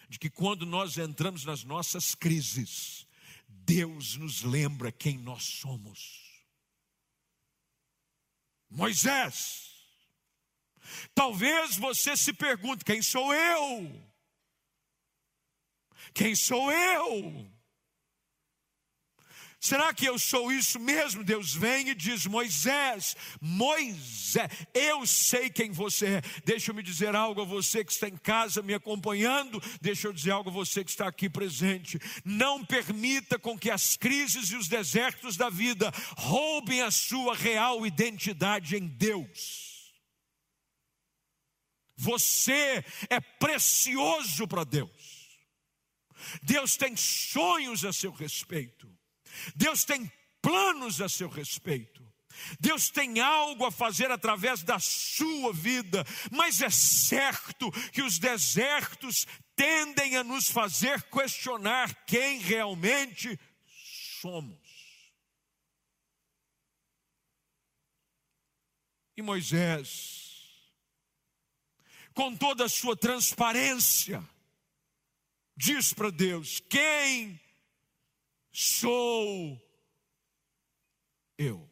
de 0.08 0.18
que 0.18 0.28
quando 0.28 0.66
nós 0.66 0.98
entramos 0.98 1.44
nas 1.44 1.62
nossas 1.62 2.14
crises, 2.14 3.06
Deus 3.46 4.16
nos 4.16 4.42
lembra 4.42 4.90
quem 4.90 5.16
nós 5.18 5.44
somos. 5.44 6.44
Moisés, 8.68 9.70
talvez 11.14 11.76
você 11.76 12.16
se 12.16 12.32
pergunte: 12.32 12.84
quem 12.84 13.00
sou 13.02 13.32
eu? 13.32 14.10
Quem 16.12 16.34
sou 16.34 16.72
eu? 16.72 17.59
Será 19.60 19.92
que 19.92 20.06
eu 20.06 20.18
sou 20.18 20.50
isso 20.50 20.80
mesmo? 20.80 21.22
Deus 21.22 21.52
vem 21.52 21.90
e 21.90 21.94
diz: 21.94 22.24
Moisés, 22.24 23.14
Moisés, 23.42 24.50
eu 24.72 25.06
sei 25.06 25.50
quem 25.50 25.70
você 25.70 26.06
é. 26.06 26.22
Deixa 26.46 26.70
eu 26.70 26.74
me 26.74 26.82
dizer 26.82 27.14
algo 27.14 27.42
a 27.42 27.44
você 27.44 27.84
que 27.84 27.92
está 27.92 28.08
em 28.08 28.16
casa 28.16 28.62
me 28.62 28.72
acompanhando. 28.72 29.62
Deixa 29.78 30.08
eu 30.08 30.14
dizer 30.14 30.30
algo 30.30 30.48
a 30.48 30.52
você 30.52 30.82
que 30.82 30.90
está 30.90 31.06
aqui 31.06 31.28
presente. 31.28 31.98
Não 32.24 32.64
permita 32.64 33.38
com 33.38 33.58
que 33.58 33.70
as 33.70 33.98
crises 33.98 34.50
e 34.50 34.56
os 34.56 34.66
desertos 34.66 35.36
da 35.36 35.50
vida 35.50 35.92
roubem 36.16 36.80
a 36.80 36.90
sua 36.90 37.36
real 37.36 37.86
identidade 37.86 38.76
em 38.76 38.86
Deus. 38.86 39.92
Você 41.98 42.82
é 43.10 43.20
precioso 43.20 44.48
para 44.48 44.64
Deus. 44.64 45.38
Deus 46.42 46.78
tem 46.78 46.96
sonhos 46.96 47.84
a 47.84 47.92
seu 47.92 48.10
respeito. 48.10 48.99
Deus 49.54 49.84
tem 49.84 50.10
planos 50.40 51.00
a 51.00 51.08
seu 51.08 51.28
respeito. 51.28 52.00
Deus 52.58 52.90
tem 52.90 53.20
algo 53.20 53.64
a 53.64 53.72
fazer 53.72 54.10
através 54.10 54.62
da 54.62 54.78
sua 54.78 55.52
vida, 55.52 56.04
mas 56.30 56.60
é 56.60 56.70
certo 56.70 57.70
que 57.92 58.02
os 58.02 58.18
desertos 58.18 59.26
tendem 59.54 60.16
a 60.16 60.24
nos 60.24 60.50
fazer 60.50 61.02
questionar 61.04 61.94
quem 62.06 62.38
realmente 62.38 63.38
somos. 64.20 64.58
E 69.16 69.22
Moisés, 69.22 70.30
com 72.14 72.34
toda 72.34 72.64
a 72.64 72.68
sua 72.68 72.96
transparência, 72.96 74.26
diz 75.56 75.92
para 75.92 76.10
Deus: 76.10 76.60
Quem 76.70 77.38
sou 78.60 79.58
eu? 81.38 81.66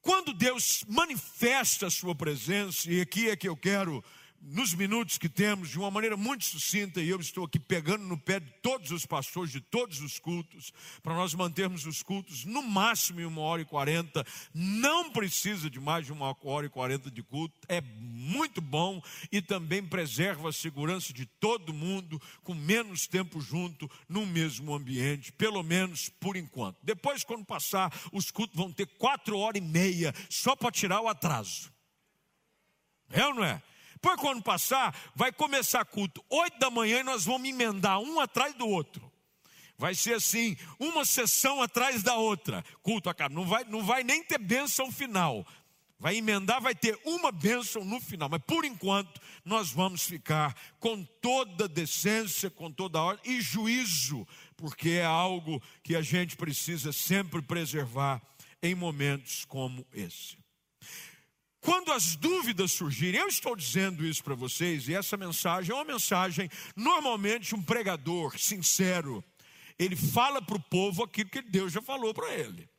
Quando 0.00 0.32
Deus 0.32 0.84
manifesta 0.88 1.86
a 1.86 1.90
sua 1.90 2.12
presença, 2.12 2.90
e 2.90 3.00
aqui 3.00 3.30
é 3.30 3.36
que 3.36 3.48
eu 3.48 3.56
quero 3.56 4.04
nos 4.48 4.72
minutos 4.74 5.18
que 5.18 5.28
temos, 5.28 5.70
de 5.70 5.78
uma 5.78 5.90
maneira 5.90 6.16
muito 6.16 6.44
sucinta, 6.44 7.00
e 7.00 7.08
eu 7.08 7.18
estou 7.18 7.44
aqui 7.44 7.58
pegando 7.58 8.04
no 8.04 8.16
pé 8.16 8.38
de 8.38 8.48
todos 8.62 8.92
os 8.92 9.04
pastores, 9.04 9.50
de 9.50 9.60
todos 9.60 10.00
os 10.00 10.20
cultos, 10.20 10.72
para 11.02 11.14
nós 11.14 11.34
mantermos 11.34 11.84
os 11.84 12.00
cultos 12.00 12.44
no 12.44 12.62
máximo 12.62 13.20
em 13.20 13.24
uma 13.24 13.40
hora 13.40 13.62
e 13.62 13.64
quarenta, 13.64 14.24
não 14.54 15.10
precisa 15.10 15.68
de 15.68 15.80
mais 15.80 16.06
de 16.06 16.12
uma 16.12 16.36
hora 16.44 16.66
e 16.66 16.70
quarenta 16.70 17.10
de 17.10 17.24
culto, 17.24 17.58
é 17.68 17.80
muito 17.80 18.60
bom 18.60 19.02
e 19.32 19.42
também 19.42 19.84
preserva 19.84 20.50
a 20.50 20.52
segurança 20.52 21.12
de 21.12 21.26
todo 21.26 21.74
mundo, 21.74 22.22
com 22.44 22.54
menos 22.54 23.08
tempo 23.08 23.40
junto, 23.40 23.90
no 24.08 24.24
mesmo 24.24 24.72
ambiente, 24.72 25.32
pelo 25.32 25.62
menos 25.64 26.08
por 26.20 26.36
enquanto. 26.36 26.78
Depois, 26.84 27.24
quando 27.24 27.44
passar, 27.44 27.92
os 28.12 28.30
cultos 28.30 28.56
vão 28.56 28.70
ter 28.70 28.86
quatro 28.86 29.36
horas 29.38 29.60
e 29.60 29.64
meia, 29.64 30.14
só 30.30 30.54
para 30.54 30.70
tirar 30.70 31.00
o 31.00 31.08
atraso. 31.08 31.72
É 33.10 33.26
ou 33.26 33.34
não 33.34 33.44
é? 33.44 33.60
Depois, 34.06 34.20
quando 34.20 34.40
passar, 34.40 34.96
vai 35.16 35.32
começar 35.32 35.84
culto 35.84 36.24
oito 36.30 36.60
da 36.60 36.70
manhã 36.70 37.00
e 37.00 37.02
nós 37.02 37.24
vamos 37.24 37.48
emendar 37.48 37.98
um 37.98 38.20
atrás 38.20 38.54
do 38.54 38.64
outro. 38.64 39.10
Vai 39.76 39.96
ser 39.96 40.14
assim, 40.14 40.56
uma 40.78 41.04
sessão 41.04 41.60
atrás 41.60 42.04
da 42.04 42.14
outra. 42.14 42.64
Culto 42.84 43.10
acaba. 43.10 43.34
Não 43.34 43.44
vai, 43.44 43.64
não 43.64 43.84
vai 43.84 44.04
nem 44.04 44.22
ter 44.22 44.38
bênção 44.38 44.92
final. 44.92 45.44
Vai 45.98 46.18
emendar, 46.18 46.62
vai 46.62 46.72
ter 46.72 46.96
uma 47.04 47.32
bênção 47.32 47.84
no 47.84 48.00
final. 48.00 48.28
Mas 48.28 48.42
por 48.46 48.64
enquanto, 48.64 49.20
nós 49.44 49.72
vamos 49.72 50.04
ficar 50.04 50.54
com 50.78 51.02
toda 51.20 51.66
decência, 51.66 52.48
com 52.48 52.70
toda 52.70 53.02
ordem 53.02 53.32
e 53.32 53.40
juízo, 53.40 54.24
porque 54.56 54.90
é 54.90 55.04
algo 55.04 55.60
que 55.82 55.96
a 55.96 56.02
gente 56.02 56.36
precisa 56.36 56.92
sempre 56.92 57.42
preservar 57.42 58.22
em 58.62 58.72
momentos 58.72 59.44
como 59.44 59.84
esse. 59.92 60.45
Quando 61.66 61.90
as 61.90 62.14
dúvidas 62.14 62.70
surgirem, 62.70 63.20
eu 63.20 63.26
estou 63.26 63.56
dizendo 63.56 64.06
isso 64.06 64.22
para 64.22 64.36
vocês, 64.36 64.86
e 64.86 64.94
essa 64.94 65.16
mensagem 65.16 65.72
é 65.72 65.74
uma 65.74 65.84
mensagem, 65.84 66.48
normalmente 66.76 67.56
um 67.56 67.60
pregador 67.60 68.38
sincero, 68.38 69.24
ele 69.76 69.96
fala 69.96 70.40
para 70.40 70.54
o 70.54 70.62
povo 70.62 71.02
aquilo 71.02 71.28
que 71.28 71.42
Deus 71.42 71.72
já 71.72 71.82
falou 71.82 72.14
para 72.14 72.32
ele. 72.32 72.70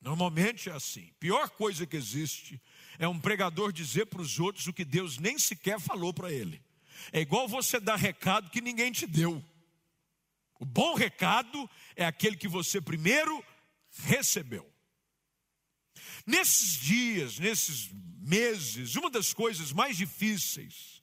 Normalmente 0.00 0.70
é 0.70 0.72
assim. 0.72 1.12
Pior 1.20 1.50
coisa 1.50 1.86
que 1.86 1.98
existe 1.98 2.58
é 2.98 3.06
um 3.06 3.20
pregador 3.20 3.74
dizer 3.74 4.06
para 4.06 4.22
os 4.22 4.40
outros 4.40 4.66
o 4.66 4.72
que 4.72 4.82
Deus 4.82 5.18
nem 5.18 5.38
sequer 5.38 5.78
falou 5.78 6.14
para 6.14 6.32
ele. 6.32 6.62
É 7.12 7.20
igual 7.20 7.46
você 7.46 7.78
dar 7.78 7.96
recado 7.96 8.48
que 8.48 8.62
ninguém 8.62 8.90
te 8.90 9.06
deu. 9.06 9.44
O 10.58 10.64
bom 10.64 10.94
recado 10.94 11.68
é 11.94 12.06
aquele 12.06 12.38
que 12.38 12.48
você 12.48 12.80
primeiro 12.80 13.44
recebeu. 13.90 14.71
Nesses 16.26 16.74
dias, 16.78 17.38
nesses 17.38 17.90
meses, 18.18 18.94
uma 18.94 19.10
das 19.10 19.32
coisas 19.32 19.72
mais 19.72 19.96
difíceis 19.96 21.02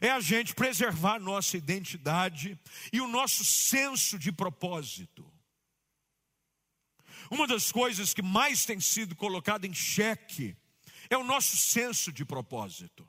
é 0.00 0.10
a 0.10 0.20
gente 0.20 0.54
preservar 0.54 1.18
nossa 1.18 1.56
identidade 1.56 2.58
e 2.92 3.00
o 3.00 3.08
nosso 3.08 3.44
senso 3.44 4.18
de 4.18 4.30
propósito. 4.30 5.30
Uma 7.30 7.46
das 7.46 7.70
coisas 7.70 8.12
que 8.14 8.22
mais 8.22 8.64
tem 8.64 8.80
sido 8.80 9.14
colocada 9.14 9.66
em 9.66 9.74
xeque 9.74 10.56
é 11.08 11.16
o 11.16 11.24
nosso 11.24 11.56
senso 11.56 12.12
de 12.12 12.24
propósito. 12.24 13.08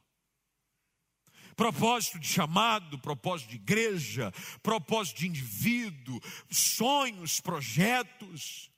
Propósito 1.56 2.18
de 2.18 2.28
chamado, 2.28 2.98
propósito 2.98 3.50
de 3.50 3.56
igreja, 3.58 4.32
propósito 4.64 5.20
de 5.20 5.28
indivíduo, 5.28 6.20
sonhos, 6.50 7.40
projetos. 7.40 8.71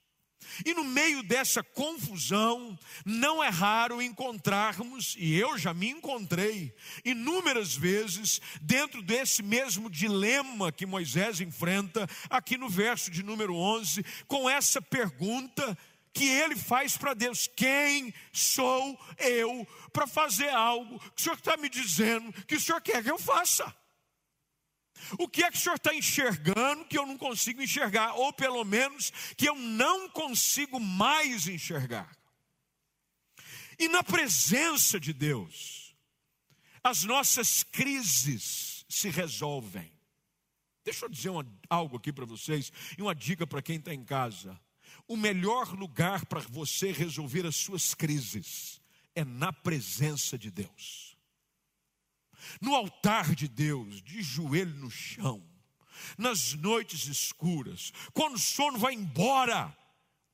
E 0.64 0.74
no 0.74 0.84
meio 0.84 1.22
dessa 1.22 1.62
confusão, 1.62 2.78
não 3.04 3.42
é 3.42 3.48
raro 3.48 4.02
encontrarmos, 4.02 5.14
e 5.18 5.34
eu 5.34 5.58
já 5.58 5.72
me 5.74 5.88
encontrei 5.88 6.74
inúmeras 7.04 7.74
vezes, 7.74 8.40
dentro 8.60 9.02
desse 9.02 9.42
mesmo 9.42 9.90
dilema 9.90 10.72
que 10.72 10.86
Moisés 10.86 11.40
enfrenta, 11.40 12.08
aqui 12.28 12.56
no 12.56 12.68
verso 12.68 13.10
de 13.10 13.22
número 13.22 13.54
11, 13.54 14.04
com 14.26 14.48
essa 14.48 14.80
pergunta 14.80 15.76
que 16.12 16.28
ele 16.28 16.56
faz 16.56 16.96
para 16.96 17.12
Deus: 17.12 17.50
Quem 17.54 18.14
sou 18.32 18.98
eu 19.18 19.66
para 19.92 20.06
fazer 20.06 20.50
algo 20.50 20.98
que 20.98 21.20
o 21.20 21.24
Senhor 21.24 21.36
está 21.36 21.56
me 21.56 21.68
dizendo 21.68 22.32
que 22.44 22.54
o 22.54 22.60
Senhor 22.60 22.80
quer 22.80 23.02
que 23.02 23.10
eu 23.10 23.18
faça? 23.18 23.83
O 25.18 25.28
que 25.28 25.42
é 25.42 25.50
que 25.50 25.56
o 25.56 25.60
senhor 25.60 25.76
está 25.76 25.94
enxergando 25.94 26.84
que 26.84 26.98
eu 26.98 27.06
não 27.06 27.18
consigo 27.18 27.62
enxergar? 27.62 28.14
Ou 28.14 28.32
pelo 28.32 28.64
menos 28.64 29.10
que 29.36 29.48
eu 29.48 29.54
não 29.56 30.08
consigo 30.08 30.80
mais 30.80 31.46
enxergar? 31.46 32.10
E 33.78 33.88
na 33.88 34.02
presença 34.02 34.98
de 34.98 35.12
Deus, 35.12 35.94
as 36.82 37.04
nossas 37.04 37.62
crises 37.62 38.84
se 38.88 39.08
resolvem. 39.10 39.92
Deixa 40.84 41.06
eu 41.06 41.08
dizer 41.08 41.30
uma, 41.30 41.46
algo 41.68 41.96
aqui 41.96 42.12
para 42.12 42.24
vocês 42.24 42.72
e 42.96 43.02
uma 43.02 43.14
dica 43.14 43.46
para 43.46 43.62
quem 43.62 43.76
está 43.76 43.92
em 43.92 44.04
casa. 44.04 44.58
O 45.08 45.16
melhor 45.16 45.74
lugar 45.74 46.24
para 46.26 46.40
você 46.40 46.92
resolver 46.92 47.46
as 47.46 47.56
suas 47.56 47.94
crises 47.94 48.80
é 49.14 49.24
na 49.24 49.52
presença 49.52 50.38
de 50.38 50.50
Deus 50.50 51.03
no 52.60 52.74
altar 52.74 53.34
de 53.34 53.48
Deus, 53.48 54.02
de 54.02 54.22
joelho 54.22 54.74
no 54.76 54.90
chão, 54.90 55.44
nas 56.18 56.54
noites 56.54 57.06
escuras, 57.06 57.92
quando 58.12 58.34
o 58.34 58.38
sono 58.38 58.78
vai 58.78 58.94
embora, 58.94 59.76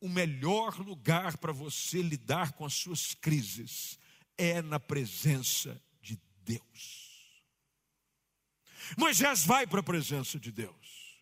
o 0.01 0.09
melhor 0.09 0.79
lugar 0.79 1.37
para 1.38 1.53
você 1.53 2.01
lidar 2.01 2.53
com 2.53 2.64
as 2.64 2.75
suas 2.75 3.14
crises 3.14 3.99
é 4.37 4.62
na 4.62 4.81
presença 4.81 5.81
de 6.01 6.18
Deus. 6.42 7.11
Moisés 8.96 9.44
vai 9.44 9.66
para 9.66 9.81
a 9.81 9.85
presença 9.85 10.38
de 10.38 10.51
Deus, 10.51 11.20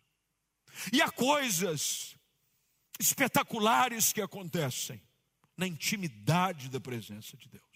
e 0.93 1.01
há 1.01 1.11
coisas 1.11 2.15
espetaculares 2.99 4.11
que 4.11 4.21
acontecem 4.21 5.01
na 5.55 5.67
intimidade 5.67 6.69
da 6.69 6.79
presença 6.79 7.35
de 7.35 7.47
Deus 7.49 7.68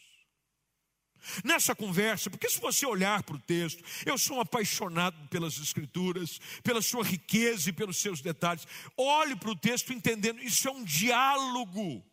nessa 1.43 1.75
conversa, 1.75 2.29
porque 2.29 2.49
se 2.49 2.59
você 2.59 2.86
olhar 2.86 3.23
para 3.23 3.36
o 3.36 3.39
texto, 3.39 3.83
eu 4.05 4.17
sou 4.17 4.38
um 4.38 4.41
apaixonado 4.41 5.27
pelas 5.29 5.57
Escrituras, 5.57 6.39
pela 6.63 6.81
sua 6.81 7.03
riqueza 7.03 7.69
e 7.69 7.73
pelos 7.73 7.97
seus 7.97 8.21
detalhes. 8.21 8.67
Olhe 8.97 9.36
para 9.36 9.49
o 9.49 9.55
texto 9.55 9.93
entendendo, 9.93 10.41
isso 10.41 10.67
é 10.67 10.71
um 10.71 10.83
diálogo 10.83 12.03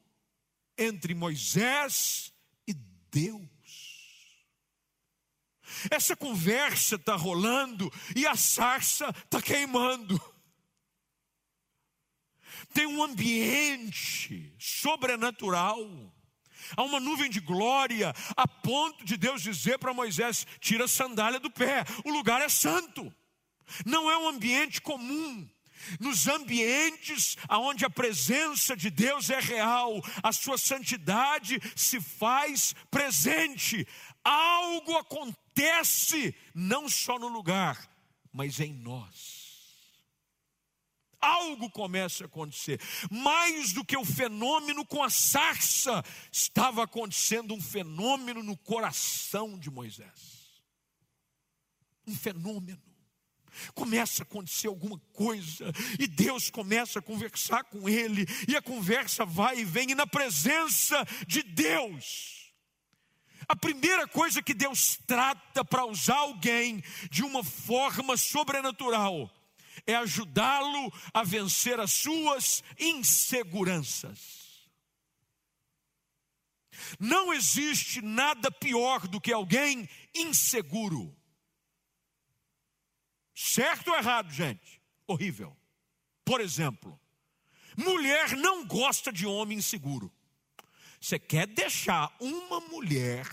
entre 0.77 1.15
Moisés 1.15 2.33
e 2.67 2.75
Deus. 3.11 3.49
Essa 5.91 6.17
conversa 6.17 6.97
está 6.97 7.15
rolando 7.15 7.93
e 8.17 8.27
a 8.27 8.37
sarça 8.37 9.09
está 9.25 9.41
queimando. 9.41 10.21
Tem 12.73 12.87
um 12.87 13.03
ambiente 13.03 14.55
sobrenatural 14.59 16.13
Há 16.77 16.83
uma 16.83 17.01
nuvem 17.01 17.31
de 17.31 17.41
glória, 17.41 18.15
a 18.37 18.47
ponto 18.47 19.05
de 19.05 19.17
Deus 19.17 19.43
dizer 19.43 19.79
para 19.79 19.95
Moisés: 19.95 20.47
tira 20.61 20.85
a 20.85 20.89
sandália 20.89 21.41
do 21.41 21.51
pé, 21.51 21.85
o 22.05 22.11
lugar 22.11 22.41
é 22.41 22.49
santo. 22.49 23.13
Não 23.85 24.11
é 24.11 24.19
um 24.19 24.29
ambiente 24.29 24.81
comum. 24.81 25.49
Nos 25.99 26.29
ambientes 26.29 27.39
onde 27.49 27.87
a 27.87 27.91
presença 27.91 28.77
de 28.77 28.91
Deus 28.91 29.31
é 29.31 29.41
real, 29.41 30.03
a 30.23 30.31
sua 30.31 30.59
santidade 30.59 31.59
se 31.75 32.01
faz 32.01 32.75
presente. 32.91 33.87
Algo 34.23 34.97
acontece, 34.97 36.35
não 36.55 36.87
só 36.89 37.19
no 37.19 37.29
lugar, 37.29 37.89
mas 38.33 38.61
em 38.61 38.75
nós 38.75 39.40
algo 41.21 41.71
começa 41.71 42.25
a 42.25 42.27
acontecer. 42.27 42.81
Mais 43.11 43.73
do 43.73 43.85
que 43.85 43.97
o 43.97 44.05
fenômeno 44.05 44.85
com 44.85 45.03
a 45.03 45.11
sarça, 45.11 46.05
estava 46.33 46.85
acontecendo 46.85 47.55
um 47.55 47.61
fenômeno 47.61 48.43
no 48.43 48.57
coração 48.57 49.59
de 49.59 49.71
Moisés. 49.71 50.63
Um 52.07 52.15
fenômeno. 52.15 52.83
Começa 53.75 54.23
a 54.23 54.25
acontecer 54.25 54.69
alguma 54.69 54.99
coisa, 55.13 55.73
e 55.99 56.07
Deus 56.07 56.51
começa 56.51 57.01
a 57.01 57.03
conversar 57.03 57.65
com 57.65 57.89
ele, 57.89 58.25
e 58.49 58.57
a 58.57 58.63
conversa 58.63 59.25
vai 59.25 59.59
e 59.59 59.65
vem, 59.65 59.91
e 59.91 59.95
na 59.95 60.07
presença 60.07 61.05
de 61.27 61.43
Deus, 61.43 62.55
a 63.49 63.57
primeira 63.57 64.07
coisa 64.07 64.41
que 64.41 64.55
Deus 64.55 64.97
trata 65.05 65.65
para 65.65 65.85
usar 65.85 66.19
alguém 66.19 66.83
de 67.11 67.25
uma 67.25 67.43
forma 67.43 68.17
sobrenatural 68.17 69.31
é 69.87 69.95
ajudá-lo 69.97 70.93
a 71.13 71.23
vencer 71.23 71.79
as 71.81 71.93
suas 71.93 72.63
inseguranças. 72.79 74.41
Não 76.99 77.33
existe 77.33 78.01
nada 78.01 78.51
pior 78.51 79.07
do 79.07 79.21
que 79.21 79.33
alguém 79.33 79.89
inseguro. 80.15 81.15
Certo 83.35 83.89
ou 83.89 83.97
errado, 83.97 84.31
gente? 84.31 84.81
Horrível. 85.07 85.57
Por 86.25 86.41
exemplo, 86.41 86.99
mulher 87.77 88.37
não 88.37 88.67
gosta 88.67 89.13
de 89.13 89.27
homem 89.27 89.59
inseguro. 89.59 90.13
Você 91.01 91.19
quer 91.19 91.47
deixar 91.47 92.15
uma 92.21 92.61
mulher 92.61 93.27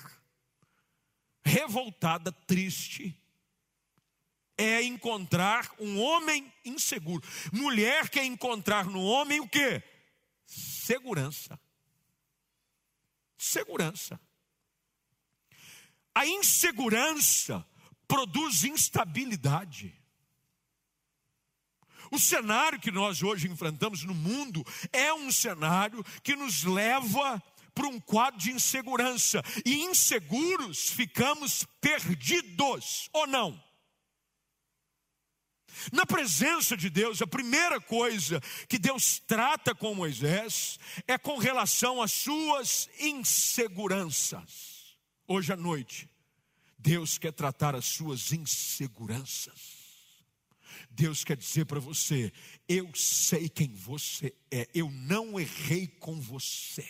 revoltada, 1.43 2.31
triste, 2.31 3.15
é 4.57 4.81
encontrar 4.83 5.71
um 5.79 6.01
homem 6.01 6.51
inseguro. 6.65 7.23
Mulher 7.51 8.09
quer 8.09 8.25
encontrar 8.25 8.85
no 8.85 9.01
homem 9.01 9.39
o 9.39 9.47
quê? 9.47 9.83
Segurança. 10.45 11.59
Segurança. 13.37 14.19
A 16.15 16.25
insegurança 16.25 17.65
produz 18.07 18.63
instabilidade. 18.63 19.93
O 22.09 22.17
cenário 22.17 22.79
que 22.79 22.89
nós 22.89 23.21
hoje 23.21 23.47
enfrentamos 23.47 24.03
no 24.03 24.15
mundo 24.15 24.65
é 24.91 25.13
um 25.13 25.31
cenário 25.31 26.03
que 26.23 26.35
nos 26.35 26.63
leva 26.63 27.41
para 27.75 27.87
um 27.87 27.99
quadro 27.99 28.39
de 28.39 28.51
insegurança. 28.51 29.43
E 29.65 29.83
inseguros 29.83 30.89
ficamos 30.89 31.65
perdidos, 31.79 33.09
ou 33.13 33.27
não? 33.27 33.66
Na 35.91 36.05
presença 36.05 36.75
de 36.75 36.89
Deus, 36.89 37.21
a 37.21 37.27
primeira 37.27 37.79
coisa 37.79 38.41
que 38.67 38.77
Deus 38.77 39.19
trata 39.19 39.73
com 39.73 39.95
Moisés 39.95 40.79
é 41.07 41.17
com 41.17 41.37
relação 41.37 42.01
às 42.01 42.11
suas 42.11 42.89
inseguranças. 42.99 44.97
Hoje 45.27 45.53
à 45.53 45.55
noite, 45.55 46.09
Deus 46.77 47.17
quer 47.17 47.33
tratar 47.33 47.75
as 47.75 47.85
suas 47.85 48.31
inseguranças. 48.31 49.77
Deus 50.89 51.23
quer 51.23 51.37
dizer 51.37 51.65
para 51.65 51.79
você: 51.79 52.31
eu 52.67 52.89
sei 52.95 53.49
quem 53.49 53.73
você 53.73 54.33
é, 54.51 54.67
eu 54.73 54.89
não 54.91 55.39
errei 55.39 55.87
com 55.87 56.19
você, 56.19 56.87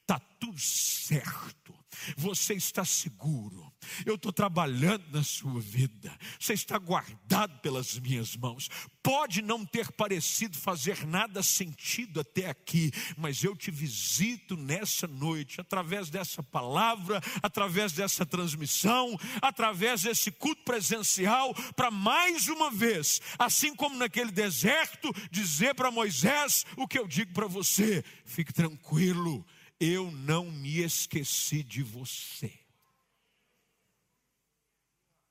está 0.00 0.18
tudo 0.18 0.58
certo 0.58 1.75
você 2.16 2.54
está 2.54 2.84
seguro. 2.84 3.72
Eu 4.04 4.16
estou 4.16 4.32
trabalhando 4.32 5.04
na 5.12 5.22
sua 5.22 5.60
vida. 5.60 6.16
Você 6.38 6.54
está 6.54 6.78
guardado 6.78 7.60
pelas 7.60 7.98
minhas 7.98 8.36
mãos. 8.36 8.68
Pode 9.02 9.40
não 9.40 9.64
ter 9.64 9.92
parecido 9.92 10.58
fazer 10.58 11.06
nada 11.06 11.42
sentido 11.42 12.20
até 12.20 12.48
aqui, 12.48 12.90
mas 13.16 13.44
eu 13.44 13.54
te 13.54 13.70
visito 13.70 14.56
nessa 14.56 15.06
noite, 15.06 15.60
através 15.60 16.10
dessa 16.10 16.42
palavra, 16.42 17.22
através 17.42 17.92
dessa 17.92 18.26
transmissão, 18.26 19.16
através 19.40 20.02
desse 20.02 20.32
culto 20.32 20.64
presencial, 20.64 21.54
para 21.76 21.90
mais 21.90 22.48
uma 22.48 22.70
vez, 22.70 23.20
assim 23.38 23.74
como 23.74 23.96
naquele 23.96 24.32
deserto, 24.32 25.12
dizer 25.30 25.74
para 25.74 25.90
Moisés 25.90 26.66
o 26.76 26.88
que 26.88 26.98
eu 26.98 27.06
digo 27.06 27.32
para 27.32 27.46
você: 27.46 28.04
fique 28.24 28.52
tranquilo 28.52 29.46
eu 29.78 30.10
não 30.10 30.50
me 30.50 30.78
esqueci 30.78 31.62
de 31.62 31.82
você. 31.82 32.52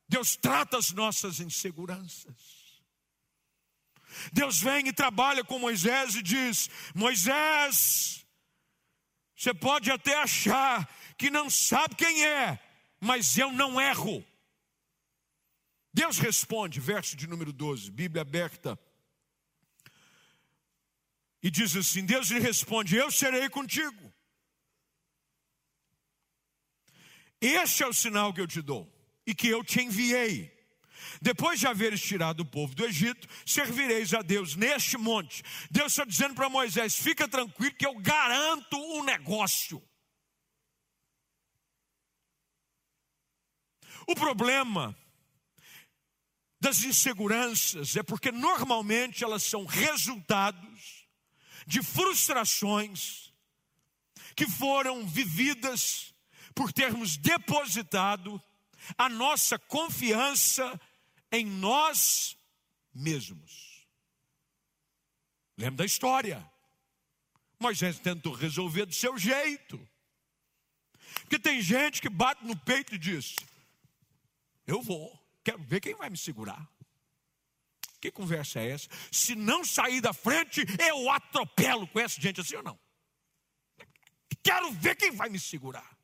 Deus 0.08 0.36
trata 0.36 0.77
as 0.77 0.91
nossas 0.91 1.39
inseguranças. 1.39 2.65
Deus 4.31 4.60
vem 4.60 4.88
e 4.88 4.93
trabalha 4.93 5.43
com 5.43 5.60
Moisés 5.60 6.15
e 6.15 6.21
diz: 6.21 6.69
Moisés, 6.93 8.25
você 9.36 9.53
pode 9.53 9.91
até 9.91 10.15
achar 10.15 10.88
que 11.17 11.29
não 11.29 11.49
sabe 11.49 11.95
quem 11.95 12.25
é, 12.25 12.60
mas 12.99 13.38
eu 13.38 13.51
não 13.51 13.81
erro. 13.81 14.25
Deus 15.93 16.17
responde, 16.17 16.79
verso 16.79 17.15
de 17.15 17.25
número 17.25 17.51
12, 17.51 17.89
Bíblia 17.89 18.21
aberta. 18.21 18.79
E 21.41 21.49
diz 21.49 21.75
assim: 21.75 22.05
Deus 22.05 22.29
lhe 22.29 22.39
responde: 22.39 22.95
Eu 22.95 23.10
serei 23.12 23.49
contigo. 23.49 24.04
Este 27.45 27.84
é 27.84 27.88
o 27.88 27.93
sinal 27.93 28.34
que 28.34 28.41
eu 28.41 28.47
te 28.47 28.60
dou 28.60 28.91
e 29.23 29.36
que 29.36 29.47
eu 29.47 29.63
te 29.63 29.79
enviei. 29.79 30.51
Depois 31.21 31.60
de 31.60 31.67
haveres 31.67 32.01
tirado 32.01 32.39
o 32.39 32.45
povo 32.45 32.73
do 32.73 32.84
Egito, 32.84 33.27
servireis 33.45 34.15
a 34.15 34.23
Deus 34.23 34.55
neste 34.55 34.97
monte. 34.97 35.43
Deus 35.69 35.91
está 35.91 36.03
dizendo 36.03 36.34
para 36.34 36.49
Moisés: 36.49 36.95
fica 36.95 37.27
tranquilo 37.27 37.75
que 37.75 37.86
eu 37.86 37.93
garanto 37.99 38.75
o 38.75 38.99
um 38.99 39.03
negócio. 39.03 39.79
O 44.08 44.15
problema 44.15 44.97
das 46.60 46.84
inseguranças 46.84 47.95
é 47.95 48.01
porque 48.01 48.31
normalmente 48.31 49.23
elas 49.23 49.43
são 49.43 49.65
resultados 49.65 51.08
de 51.67 51.84
frustrações 51.84 53.31
que 54.36 54.47
foram 54.47 55.05
vividas 55.05 56.14
por 56.55 56.71
termos 56.71 57.17
depositado 57.17 58.41
a 58.97 59.09
nossa 59.09 59.59
confiança 59.59 60.79
em 61.31 61.45
nós 61.45 62.37
mesmos. 62.93 63.85
Lembra 65.57 65.77
da 65.77 65.85
história? 65.85 66.49
Moisés 67.59 67.99
tentou 67.99 68.33
resolver 68.33 68.85
do 68.85 68.95
seu 68.95 69.17
jeito. 69.17 69.79
Porque 71.21 71.37
tem 71.37 71.61
gente 71.61 72.01
que 72.01 72.09
bate 72.09 72.45
no 72.45 72.55
peito 72.55 72.95
e 72.95 72.97
diz: 72.97 73.35
Eu 74.65 74.81
vou, 74.81 75.17
quero 75.43 75.61
ver 75.63 75.81
quem 75.81 75.95
vai 75.95 76.09
me 76.09 76.17
segurar. 76.17 76.69
Que 77.99 78.11
conversa 78.11 78.59
é 78.59 78.71
essa? 78.71 78.87
Se 79.11 79.33
não 79.33 79.65
sair 79.65 79.99
da 79.99 80.13
frente, 80.13 80.63
eu 80.87 81.09
atropelo. 81.09 81.87
Conhece 81.87 82.21
gente 82.21 82.39
assim 82.41 82.55
ou 82.55 82.63
não? 82.63 82.79
Quero 84.43 84.71
ver 84.73 84.95
quem 84.95 85.11
vai 85.11 85.27
me 85.27 85.39
segurar 85.39 85.94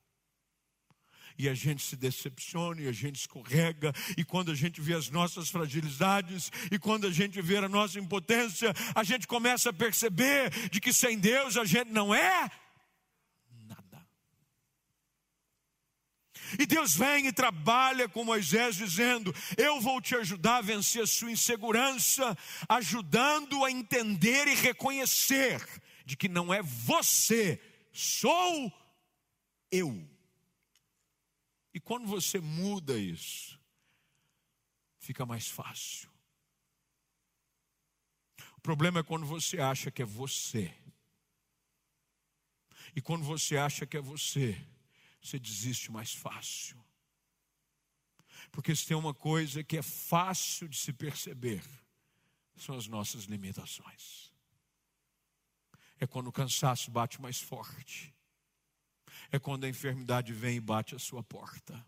e 1.42 1.50
a 1.50 1.56
gente 1.56 1.82
se 1.82 1.96
decepciona, 1.96 2.82
e 2.82 2.88
a 2.88 2.92
gente 2.92 3.16
escorrega, 3.16 3.92
e 4.16 4.24
quando 4.24 4.52
a 4.52 4.56
gente 4.56 4.80
vê 4.80 4.94
as 4.94 5.10
nossas 5.10 5.50
fragilidades, 5.50 6.52
e 6.72 6.78
quando 6.78 7.08
a 7.08 7.12
gente 7.12 7.42
vê 7.42 7.58
a 7.58 7.68
nossa 7.68 8.00
impotência, 8.00 8.72
a 8.94 9.04
gente 9.04 9.26
começa 9.26 9.72
a 9.72 9.74
perceber 9.74 10.52
de 10.70 10.80
que 10.80 10.94
sem 10.94 11.18
Deus 11.18 11.58
a 11.58 11.66
gente 11.66 11.90
não 11.90 12.14
é 12.14 12.48
nada. 13.68 14.08
E 16.60 16.66
Deus 16.68 16.96
vem 16.96 17.26
e 17.26 17.34
trabalha 17.34 18.08
com 18.08 18.24
Moisés, 18.24 18.76
dizendo: 18.76 19.34
Eu 19.58 19.82
vou 19.82 20.00
te 20.00 20.14
ajudar 20.14 20.58
a 20.58 20.62
vencer 20.62 21.02
a 21.02 21.08
sua 21.08 21.32
insegurança, 21.32 22.38
ajudando 22.70 23.66
a 23.66 23.72
entender 23.72 24.48
e 24.48 24.54
reconhecer 24.54 25.60
de 26.06 26.16
que 26.16 26.30
não 26.30 26.54
é 26.54 26.62
você, 26.62 27.60
sou 27.92 28.72
eu. 29.72 30.11
E 31.74 31.80
quando 31.80 32.08
você 32.08 32.40
muda 32.40 32.98
isso, 32.98 33.60
fica 35.00 35.26
mais 35.26 35.48
fácil. 35.48 36.10
O 38.58 38.62
problema 38.62 39.00
é 39.00 39.04
quando 39.04 39.26
você 39.26 39.60
acha 39.60 39.90
que 39.90 40.02
é 40.02 40.06
você. 40.06 40.74
E 42.96 43.02
quando 43.02 43.24
você 43.24 43.58
acha 43.58 43.86
que 43.86 43.98
é 43.98 44.02
você, 44.02 44.56
você 45.22 45.40
desiste 45.40 45.92
mais 45.92 46.14
fácil. 46.14 46.84
Porque 48.52 48.76
se 48.76 48.86
tem 48.86 48.98
uma 48.98 49.14
coisa 49.14 49.64
que 49.64 49.78
é 49.78 49.82
fácil 49.82 50.68
de 50.68 50.78
se 50.78 50.92
perceber, 50.92 51.64
são 52.56 52.76
as 52.76 52.88
nossas 52.88 53.24
limitações. 53.24 54.32
É 56.00 56.06
quando 56.06 56.28
o 56.28 56.32
cansaço 56.32 56.92
bate 56.92 57.22
mais 57.22 57.40
forte 57.40 58.14
é 59.32 59.40
quando 59.40 59.64
a 59.64 59.70
enfermidade 59.70 60.34
vem 60.34 60.58
e 60.58 60.62
bate 60.62 60.96
a 60.96 61.00
sua 61.00 61.24
porta. 61.24 61.86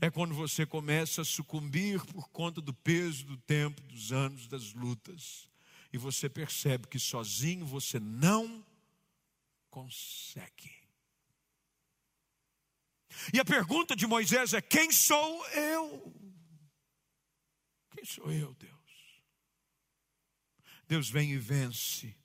É 0.00 0.10
quando 0.10 0.34
você 0.34 0.64
começa 0.64 1.22
a 1.22 1.24
sucumbir 1.24 2.04
por 2.06 2.28
conta 2.30 2.60
do 2.60 2.72
peso 2.72 3.26
do 3.26 3.36
tempo, 3.36 3.82
dos 3.82 4.12
anos, 4.12 4.46
das 4.46 4.72
lutas. 4.72 5.48
E 5.92 5.98
você 5.98 6.28
percebe 6.28 6.86
que 6.86 6.98
sozinho 6.98 7.66
você 7.66 8.00
não 8.00 8.64
consegue. 9.70 10.72
E 13.32 13.38
a 13.38 13.44
pergunta 13.44 13.94
de 13.94 14.06
Moisés 14.06 14.52
é: 14.54 14.60
quem 14.60 14.90
sou 14.90 15.46
eu? 15.48 16.14
Quem 17.90 18.04
sou 18.04 18.32
eu, 18.32 18.54
Deus? 18.54 18.74
Deus 20.86 21.08
vem 21.08 21.32
e 21.32 21.38
vence 21.38 22.16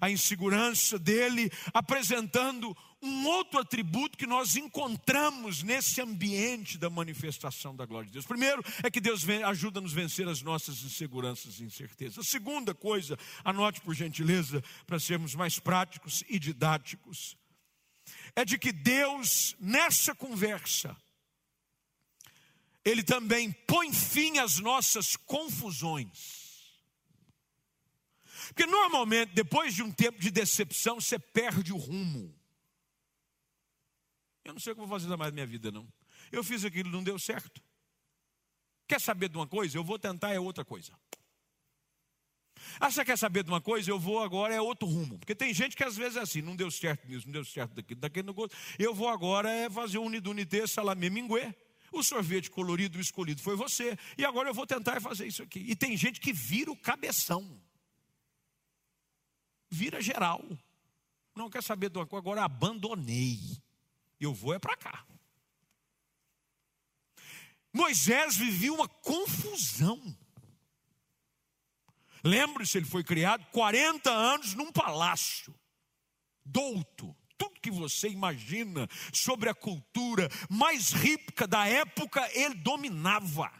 a 0.00 0.10
insegurança 0.10 0.98
dele, 0.98 1.50
apresentando 1.72 2.76
um 3.02 3.26
outro 3.26 3.58
atributo 3.58 4.18
que 4.18 4.26
nós 4.26 4.56
encontramos 4.56 5.62
nesse 5.62 6.00
ambiente 6.00 6.76
da 6.76 6.90
manifestação 6.90 7.74
da 7.74 7.86
glória 7.86 8.06
de 8.06 8.12
Deus. 8.12 8.26
Primeiro 8.26 8.62
é 8.82 8.90
que 8.90 9.00
Deus 9.00 9.26
ajuda 9.28 9.80
a 9.80 9.82
vencer 9.86 10.28
as 10.28 10.42
nossas 10.42 10.82
inseguranças 10.82 11.60
e 11.60 11.64
incertezas. 11.64 12.18
A 12.18 12.30
segunda 12.30 12.74
coisa, 12.74 13.18
anote 13.44 13.80
por 13.80 13.94
gentileza, 13.94 14.62
para 14.86 15.00
sermos 15.00 15.34
mais 15.34 15.58
práticos 15.58 16.22
e 16.28 16.38
didáticos, 16.38 17.36
é 18.36 18.44
de 18.44 18.58
que 18.58 18.72
Deus, 18.72 19.56
nessa 19.58 20.14
conversa, 20.14 20.96
ele 22.84 23.02
também 23.02 23.52
põe 23.66 23.92
fim 23.92 24.38
às 24.38 24.58
nossas 24.58 25.16
confusões. 25.16 26.39
Porque 28.54 28.66
normalmente, 28.66 29.32
depois 29.32 29.74
de 29.74 29.82
um 29.82 29.90
tempo 29.90 30.18
de 30.18 30.30
decepção, 30.30 31.00
você 31.00 31.18
perde 31.18 31.72
o 31.72 31.76
rumo. 31.76 32.34
Eu 34.44 34.52
não 34.52 34.60
sei 34.60 34.72
o 34.72 34.76
que 34.76 34.80
vou 34.80 34.88
fazer 34.88 35.08
mais 35.08 35.30
na 35.30 35.34
minha 35.34 35.46
vida, 35.46 35.70
não. 35.70 35.86
Eu 36.32 36.42
fiz 36.42 36.64
aquilo, 36.64 36.90
não 36.90 37.02
deu 37.02 37.18
certo. 37.18 37.62
Quer 38.88 39.00
saber 39.00 39.28
de 39.28 39.36
uma 39.36 39.46
coisa? 39.46 39.76
Eu 39.78 39.84
vou 39.84 39.98
tentar, 39.98 40.32
é 40.32 40.40
outra 40.40 40.64
coisa. 40.64 40.92
Ah, 42.78 42.90
você 42.90 43.04
quer 43.04 43.16
saber 43.16 43.44
de 43.44 43.50
uma 43.50 43.60
coisa? 43.60 43.90
Eu 43.90 43.98
vou 43.98 44.20
agora, 44.20 44.54
é 44.54 44.60
outro 44.60 44.88
rumo. 44.88 45.18
Porque 45.18 45.34
tem 45.34 45.54
gente 45.54 45.76
que 45.76 45.84
às 45.84 45.96
vezes 45.96 46.16
é 46.16 46.20
assim, 46.20 46.42
não 46.42 46.56
deu 46.56 46.70
certo 46.70 47.06
nisso, 47.08 47.26
não 47.26 47.32
deu 47.32 47.44
certo 47.44 47.74
daquilo, 47.74 48.00
daquele 48.00 48.26
negócio. 48.26 48.56
Eu 48.78 48.94
vou 48.94 49.08
agora 49.08 49.48
é 49.48 49.70
fazer 49.70 49.98
um 49.98 50.06
unidunité, 50.06 50.66
salamé, 50.66 51.08
minguê. 51.08 51.54
O 51.92 52.02
sorvete 52.02 52.50
colorido 52.50 52.98
o 52.98 53.00
escolhido 53.00 53.40
foi 53.42 53.56
você. 53.56 53.98
E 54.16 54.24
agora 54.24 54.48
eu 54.48 54.54
vou 54.54 54.66
tentar 54.66 55.00
fazer 55.00 55.26
isso 55.26 55.42
aqui. 55.42 55.60
E 55.60 55.74
tem 55.74 55.96
gente 55.96 56.20
que 56.20 56.32
vira 56.32 56.70
o 56.70 56.76
cabeção. 56.76 57.60
Vira 59.70 60.00
geral. 60.02 60.44
Não 61.34 61.48
quer 61.48 61.62
saber 61.62 61.90
coisa, 61.90 62.16
agora 62.16 62.44
abandonei. 62.44 63.38
Eu 64.18 64.34
vou 64.34 64.52
é 64.52 64.58
para 64.58 64.76
cá. 64.76 65.06
Moisés 67.72 68.36
vivia 68.36 68.72
uma 68.72 68.88
confusão. 68.88 70.00
Lembre-se, 72.22 72.78
ele 72.78 72.86
foi 72.86 73.02
criado 73.02 73.46
40 73.46 74.10
anos 74.10 74.54
num 74.54 74.70
palácio, 74.70 75.54
douto, 76.44 77.16
tudo 77.38 77.60
que 77.60 77.70
você 77.70 78.08
imagina 78.08 78.86
sobre 79.12 79.48
a 79.48 79.54
cultura 79.54 80.28
mais 80.50 80.90
rica 80.90 81.46
da 81.46 81.66
época, 81.66 82.28
ele 82.34 82.56
dominava. 82.56 83.50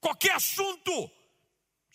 Qualquer 0.00 0.34
assunto, 0.34 1.10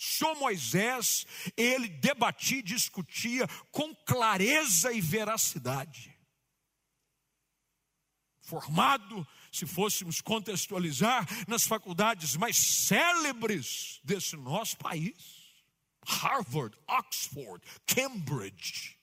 Só 0.03 0.35
Moisés, 0.35 1.25
ele 1.55 1.87
debatia 1.87 2.59
e 2.59 2.63
discutia 2.63 3.47
com 3.71 3.95
clareza 3.95 4.91
e 4.91 4.99
veracidade. 4.99 6.13
Formado 8.41 9.25
se 9.51 9.65
fôssemos 9.65 10.19
contextualizar, 10.19 11.25
nas 11.47 11.63
faculdades 11.63 12.35
mais 12.35 12.57
célebres 12.57 14.01
desse 14.03 14.35
nosso 14.35 14.75
país 14.77 15.43
Harvard, 16.05 16.77
Oxford, 16.87 17.63
Cambridge. 17.85 18.97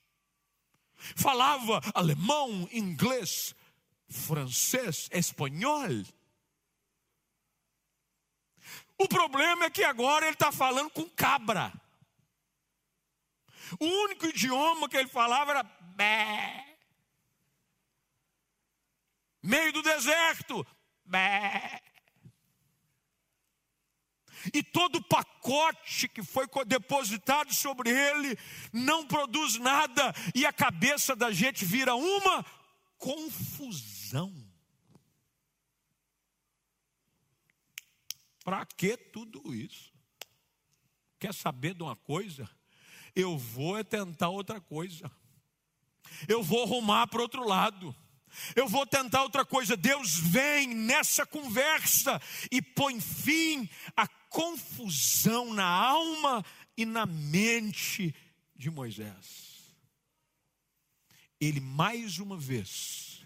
Falava 1.17 1.81
alemão, 1.95 2.69
inglês, 2.71 3.55
francês, 4.07 5.09
espanhol. 5.11 6.05
O 9.01 9.09
problema 9.09 9.65
é 9.65 9.71
que 9.71 9.83
agora 9.83 10.27
ele 10.27 10.35
está 10.35 10.53
falando 10.53 10.91
com 10.91 11.09
cabra. 11.09 11.73
O 13.79 13.87
único 13.87 14.27
idioma 14.27 14.91
que 14.91 14.97
ele 14.99 15.09
falava 15.09 15.53
era 15.53 15.63
bé. 15.63 16.77
Meio 19.43 19.73
do 19.73 19.81
deserto. 19.81 20.67
Bé. 21.03 21.81
E 24.53 24.63
todo 24.63 24.97
o 24.97 25.05
pacote 25.05 26.07
que 26.07 26.23
foi 26.23 26.47
depositado 26.67 27.55
sobre 27.55 27.89
ele 27.89 28.39
não 28.71 29.07
produz 29.07 29.57
nada, 29.57 30.15
e 30.35 30.45
a 30.45 30.53
cabeça 30.53 31.17
da 31.17 31.31
gente 31.31 31.65
vira 31.65 31.95
uma 31.95 32.45
confusão. 32.99 34.50
Para 38.44 38.64
que 38.64 38.96
tudo 38.96 39.55
isso? 39.55 39.92
Quer 41.18 41.35
saber 41.35 41.74
de 41.74 41.83
uma 41.83 41.96
coisa? 41.96 42.48
Eu 43.14 43.37
vou 43.37 43.79
é 43.79 43.85
tentar 43.85 44.29
outra 44.29 44.61
coisa. 44.61 45.11
Eu 46.26 46.42
vou 46.42 46.64
arrumar 46.64 47.07
para 47.07 47.22
outro 47.22 47.46
lado. 47.46 47.94
Eu 48.55 48.68
vou 48.68 48.87
tentar 48.87 49.22
outra 49.22 49.44
coisa. 49.44 49.76
Deus 49.76 50.18
vem 50.18 50.68
nessa 50.68 51.26
conversa 51.26 52.20
e 52.50 52.62
põe 52.62 53.00
fim 53.00 53.68
à 53.96 54.07
confusão 54.29 55.53
na 55.53 55.66
alma 55.66 56.44
e 56.76 56.87
na 56.87 57.05
mente 57.05 58.14
de 58.55 58.70
Moisés. 58.70 59.50
Ele 61.40 61.61
mais 61.61 62.18
uma 62.18 62.37
vez 62.37 63.24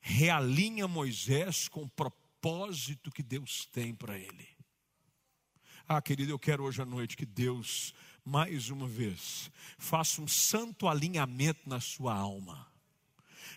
realinha 0.00 0.88
Moisés 0.88 1.68
com 1.68 1.82
o 1.82 1.90
propósito 1.90 2.29
que 3.12 3.22
Deus 3.22 3.66
tem 3.66 3.94
para 3.94 4.18
ele. 4.18 4.48
Ah, 5.86 6.00
querido, 6.00 6.32
eu 6.32 6.38
quero 6.38 6.64
hoje 6.64 6.80
à 6.80 6.86
noite 6.86 7.16
que 7.16 7.26
Deus, 7.26 7.94
mais 8.24 8.70
uma 8.70 8.86
vez, 8.86 9.50
faça 9.78 10.22
um 10.22 10.28
santo 10.28 10.88
alinhamento 10.88 11.68
na 11.68 11.80
sua 11.80 12.14
alma 12.14 12.70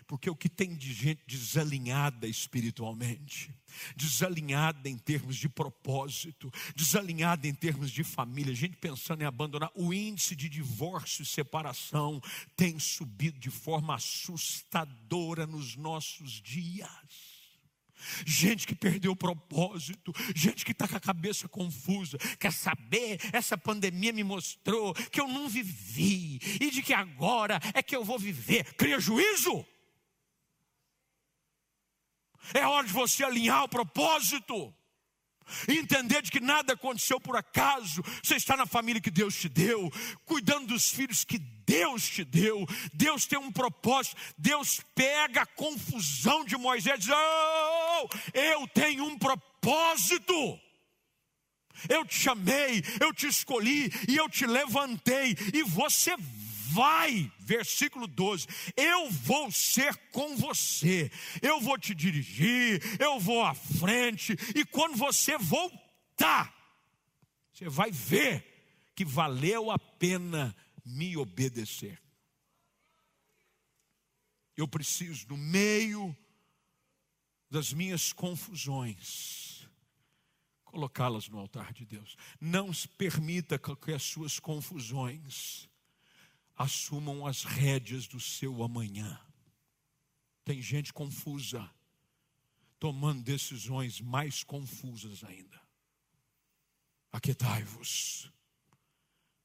porque 0.06 0.28
o 0.28 0.36
que 0.36 0.48
tem 0.48 0.74
de 0.74 0.92
gente 0.92 1.22
desalinhada 1.26 2.26
espiritualmente, 2.26 3.54
desalinhada 3.96 4.88
em 4.88 4.98
termos 4.98 5.36
de 5.36 5.48
propósito, 5.48 6.52
desalinhada 6.74 7.46
em 7.46 7.54
termos 7.54 7.90
de 7.90 8.04
família, 8.04 8.54
gente 8.54 8.76
pensando 8.76 9.22
em 9.22 9.26
abandonar, 9.26 9.70
o 9.74 9.92
índice 9.92 10.36
de 10.36 10.48
divórcio 10.48 11.22
e 11.22 11.26
separação 11.26 12.20
tem 12.56 12.78
subido 12.78 13.38
de 13.38 13.50
forma 13.50 13.94
assustadora 13.94 15.46
nos 15.46 15.76
nossos 15.76 16.40
dias. 16.42 17.33
Gente 18.26 18.66
que 18.66 18.74
perdeu 18.74 19.12
o 19.12 19.16
propósito, 19.16 20.12
gente 20.34 20.64
que 20.64 20.72
está 20.72 20.86
com 20.86 20.96
a 20.96 21.00
cabeça 21.00 21.48
confusa, 21.48 22.18
quer 22.38 22.52
saber? 22.52 23.18
Essa 23.32 23.56
pandemia 23.56 24.12
me 24.12 24.24
mostrou 24.24 24.94
que 24.94 25.20
eu 25.20 25.28
não 25.28 25.48
vivi 25.48 26.38
e 26.60 26.70
de 26.70 26.82
que 26.82 26.92
agora 26.92 27.60
é 27.72 27.82
que 27.82 27.94
eu 27.96 28.04
vou 28.04 28.18
viver. 28.18 28.74
Cria 28.74 29.00
juízo. 29.00 29.64
É 32.52 32.66
hora 32.66 32.86
de 32.86 32.92
você 32.92 33.24
alinhar 33.24 33.64
o 33.64 33.68
propósito. 33.68 34.74
Entender 35.68 36.22
de 36.22 36.30
que 36.30 36.40
nada 36.40 36.74
aconteceu 36.74 37.20
por 37.20 37.36
acaso, 37.36 38.02
você 38.22 38.36
está 38.36 38.56
na 38.56 38.66
família 38.66 39.00
que 39.00 39.10
Deus 39.10 39.34
te 39.34 39.48
deu, 39.48 39.90
cuidando 40.24 40.68
dos 40.68 40.90
filhos 40.90 41.24
que 41.24 41.38
Deus 41.38 42.08
te 42.08 42.24
deu, 42.24 42.66
Deus 42.92 43.26
tem 43.26 43.38
um 43.38 43.52
propósito, 43.52 44.16
Deus 44.36 44.80
pega 44.94 45.42
a 45.42 45.46
confusão 45.46 46.44
de 46.44 46.56
Moisés 46.56 46.96
e 46.96 46.98
diz: 46.98 47.10
oh, 47.10 48.08
eu 48.32 48.66
tenho 48.68 49.04
um 49.04 49.18
propósito. 49.18 50.60
Eu 51.88 52.04
te 52.04 52.14
chamei, 52.14 52.82
eu 53.00 53.12
te 53.12 53.26
escolhi 53.26 53.90
e 54.08 54.16
eu 54.16 54.28
te 54.28 54.46
levantei, 54.46 55.36
e 55.52 55.62
você 55.64 56.14
vai, 56.74 57.30
versículo 57.38 58.08
12, 58.08 58.48
eu 58.76 59.08
vou 59.10 59.50
ser 59.52 59.96
com 60.10 60.36
você, 60.36 61.10
eu 61.40 61.60
vou 61.60 61.78
te 61.78 61.94
dirigir, 61.94 62.82
eu 63.00 63.20
vou 63.20 63.44
à 63.44 63.54
frente, 63.54 64.32
e 64.56 64.64
quando 64.64 64.96
você 64.96 65.38
voltar, 65.38 66.52
você 67.52 67.68
vai 67.68 67.92
ver 67.92 68.44
que 68.96 69.04
valeu 69.04 69.70
a 69.70 69.78
pena 69.78 70.54
me 70.84 71.16
obedecer. 71.16 72.00
Eu 74.56 74.66
preciso, 74.66 75.28
no 75.28 75.36
meio 75.36 76.16
das 77.48 77.72
minhas 77.72 78.12
confusões, 78.12 79.68
colocá-las 80.64 81.28
no 81.28 81.38
altar 81.38 81.72
de 81.72 81.84
Deus. 81.84 82.16
Não 82.40 82.70
permita 82.98 83.58
que 83.58 83.92
as 83.92 84.02
suas 84.02 84.40
confusões 84.40 85.68
assumam 86.56 87.26
as 87.26 87.44
rédeas 87.44 88.06
do 88.06 88.20
seu 88.20 88.62
amanhã. 88.62 89.20
Tem 90.44 90.60
gente 90.60 90.92
confusa, 90.92 91.68
tomando 92.78 93.22
decisões 93.22 94.00
mais 94.00 94.44
confusas 94.44 95.24
ainda. 95.24 95.60
Aquietai-vos 97.12 98.30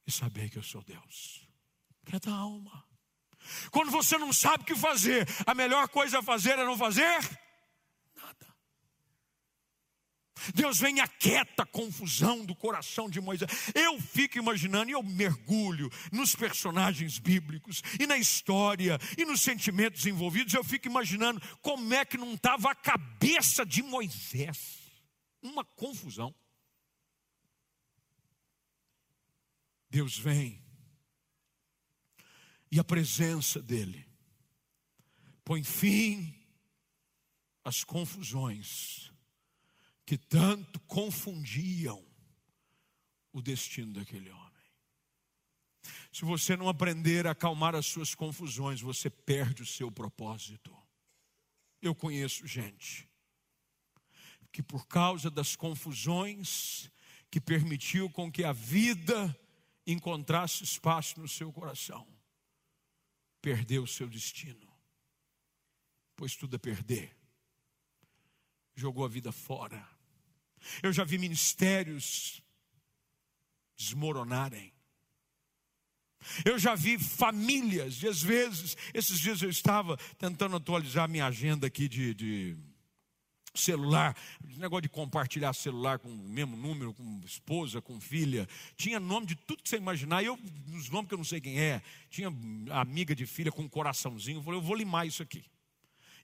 e 0.06 0.12
sabei 0.12 0.50
que 0.50 0.58
eu 0.58 0.64
sou 0.64 0.84
Deus. 0.84 1.48
Quieta 2.06 2.32
a 2.32 2.36
alma. 2.36 2.84
Quando 3.72 3.92
você 3.92 4.18
não 4.18 4.34
sabe 4.34 4.64
o 4.64 4.66
que 4.66 4.76
fazer, 4.76 5.28
a 5.46 5.54
melhor 5.54 5.88
coisa 5.88 6.20
a 6.20 6.24
fazer 6.24 6.58
é 6.60 6.66
não 6.66 6.78
fazer 6.78 7.49
Deus 10.54 10.80
vem 10.80 11.00
aquieta 11.00 11.64
a 11.64 11.66
confusão 11.66 12.46
do 12.46 12.56
coração 12.56 13.10
de 13.10 13.20
Moisés. 13.22 13.50
Eu 13.74 14.00
fico 14.00 14.38
imaginando 14.38 14.90
e 14.90 14.94
eu 14.94 15.04
mergulho 15.04 15.90
nos 16.12 16.36
personagens 16.36 17.20
bíblicos 17.20 17.82
e 18.00 18.06
na 18.06 18.18
história 18.18 18.98
e 19.18 19.26
nos 19.26 19.42
sentimentos 19.42 20.06
envolvidos. 20.06 20.54
Eu 20.54 20.64
fico 20.64 20.88
imaginando 20.88 21.42
como 21.62 21.94
é 21.94 22.06
que 22.06 22.18
não 22.18 22.34
estava 22.34 22.72
a 22.72 22.76
cabeça 22.76 23.66
de 23.66 23.82
Moisés. 23.82 24.80
Uma 25.42 25.64
confusão. 25.64 26.34
Deus 29.90 30.18
vem 30.18 30.64
e 32.72 32.80
a 32.80 32.84
presença 32.84 33.62
dEle 33.62 34.08
põe 35.44 35.64
fim 35.64 36.36
às 37.64 37.84
confusões 37.84 39.12
que 40.10 40.18
tanto 40.18 40.80
confundiam 40.88 42.04
o 43.32 43.44
destino 43.44 43.94
daquele 43.94 44.32
homem. 44.32 44.64
Se 46.12 46.26
você 46.26 46.58
não 46.58 46.68
aprender 46.68 47.28
a 47.28 47.32
acalmar 47.32 47.76
as 47.76 47.86
suas 47.86 48.16
confusões, 48.16 48.82
você 48.82 49.08
perde 49.08 49.62
o 49.62 49.68
seu 49.68 49.92
propósito. 49.92 50.76
Eu 51.80 51.94
conheço 51.94 52.48
gente 52.48 53.08
que, 54.52 54.64
por 54.64 54.88
causa 54.88 55.30
das 55.30 55.56
confusões 55.56 56.90
que 57.30 57.40
permitiu 57.40 58.10
com 58.10 58.32
que 58.32 58.44
a 58.44 58.52
vida 58.52 59.40
encontrasse 59.86 60.64
espaço 60.64 61.20
no 61.20 61.28
seu 61.28 61.54
coração, 61.54 62.08
perdeu 63.44 63.84
o 63.84 63.88
seu 63.88 64.10
destino, 64.10 64.74
pois 66.16 66.36
tudo 66.36 66.56
é 66.56 66.58
perder, 66.58 67.16
jogou 68.74 69.06
a 69.06 69.08
vida 69.08 69.32
fora. 69.32 69.99
Eu 70.82 70.92
já 70.94 71.04
vi 71.04 71.18
ministérios 71.18 72.42
desmoronarem. 73.78 74.74
Eu 76.44 76.60
já 76.60 76.76
vi 76.76 77.00
famílias, 77.00 78.04
e 78.04 78.08
às 78.08 78.22
vezes, 78.22 78.76
esses 78.94 79.20
dias 79.20 79.42
eu 79.42 79.50
estava 79.50 79.98
tentando 80.18 80.56
atualizar 80.56 81.08
minha 81.08 81.26
agenda 81.26 81.66
aqui 81.66 81.88
de, 81.88 82.14
de 82.14 82.58
celular, 83.56 84.16
negócio 84.58 84.84
de 84.84 84.90
compartilhar 84.90 85.54
celular 85.54 85.98
com 85.98 86.10
o 86.10 86.30
mesmo 86.30 86.58
número, 86.58 86.94
com 86.94 87.22
esposa, 87.26 87.82
com 87.82 88.00
filha, 88.00 88.48
tinha 88.76 89.00
nome 89.00 89.28
de 89.28 89.36
tudo 89.36 89.64
que 89.64 89.70
você 89.70 89.78
imaginar, 89.78 90.24
eu, 90.24 90.38
os 90.76 90.90
nomes 90.90 91.08
que 91.08 91.14
eu 91.14 91.18
não 91.18 91.26
sei 91.26 91.40
quem 91.40 91.60
é, 91.60 91.82
tinha 92.10 92.32
amiga 92.72 93.16
de 93.16 93.26
filha 93.26 93.52
com 93.52 93.64
um 93.64 93.70
coraçãozinho, 93.70 94.40
eu 94.40 94.44
falei, 94.44 94.60
eu 94.60 94.64
vou 94.64 94.76
limar 94.76 95.08
isso 95.08 95.24
aqui. 95.24 95.44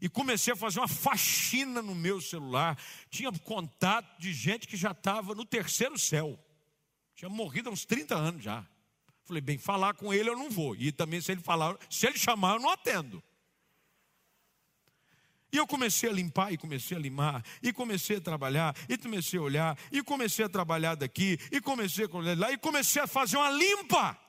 E 0.01 0.09
comecei 0.09 0.53
a 0.53 0.55
fazer 0.55 0.79
uma 0.79 0.87
faxina 0.87 1.81
no 1.81 1.95
meu 1.95 2.19
celular, 2.19 2.77
tinha 3.09 3.31
contato 3.31 4.19
de 4.19 4.33
gente 4.33 4.67
que 4.67 4.75
já 4.75 4.91
estava 4.91 5.33
no 5.33 5.45
terceiro 5.45 5.97
céu, 5.97 6.39
tinha 7.15 7.29
morrido 7.29 7.69
há 7.69 7.71
uns 7.71 7.85
30 7.85 8.15
anos 8.15 8.43
já. 8.43 8.65
Falei, 9.23 9.41
bem, 9.41 9.57
falar 9.57 9.95
com 9.95 10.13
ele 10.13 10.29
eu 10.29 10.37
não 10.37 10.51
vou. 10.51 10.75
E 10.75 10.91
também 10.91 11.19
se 11.19 11.31
ele 11.31 11.41
falar, 11.41 11.75
se 11.89 12.05
ele 12.05 12.17
chamar, 12.17 12.55
eu 12.55 12.59
não 12.59 12.69
atendo. 12.69 13.23
E 15.51 15.57
eu 15.57 15.65
comecei 15.65 16.09
a 16.09 16.13
limpar, 16.13 16.51
e 16.51 16.57
comecei 16.57 16.97
a 16.97 16.99
limar, 16.99 17.43
e 17.63 17.71
comecei 17.71 18.17
a 18.17 18.21
trabalhar, 18.21 18.75
e 18.89 18.97
comecei 18.97 19.39
a 19.39 19.41
olhar, 19.41 19.79
e 19.91 20.03
comecei 20.03 20.43
a 20.43 20.49
trabalhar 20.49 20.95
daqui, 20.95 21.39
e 21.51 21.61
comecei 21.61 22.05
a 22.05 22.15
olhar 22.15 22.37
lá, 22.37 22.51
e 22.51 22.57
comecei 22.57 23.01
a 23.01 23.07
fazer 23.07 23.37
uma 23.37 23.49
limpa. 23.49 24.19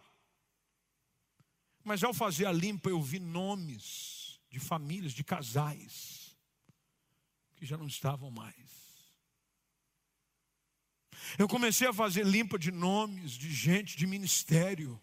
Mas 1.83 2.03
ao 2.03 2.15
fazer 2.15 2.47
a 2.47 2.53
limpa, 2.53 2.89
eu 2.89 3.03
vi 3.03 3.19
nomes 3.19 4.16
de 4.57 4.61
famílias, 4.61 5.12
de 5.12 5.23
casais, 5.23 6.35
que 7.57 7.66
já 7.66 7.77
não 7.77 7.87
estavam 7.87 8.31
mais. 8.31 8.57
Eu 11.38 11.47
comecei 11.47 11.87
a 11.87 11.92
fazer 11.92 12.25
limpa 12.25 12.59
de 12.59 12.73
nomes 12.73 13.33
de 13.33 13.53
gente 13.53 13.99
de 13.99 14.07
ministério 14.07 14.99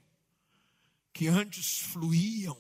que 1.14 1.28
antes 1.28 1.80
fluíam 1.80 2.58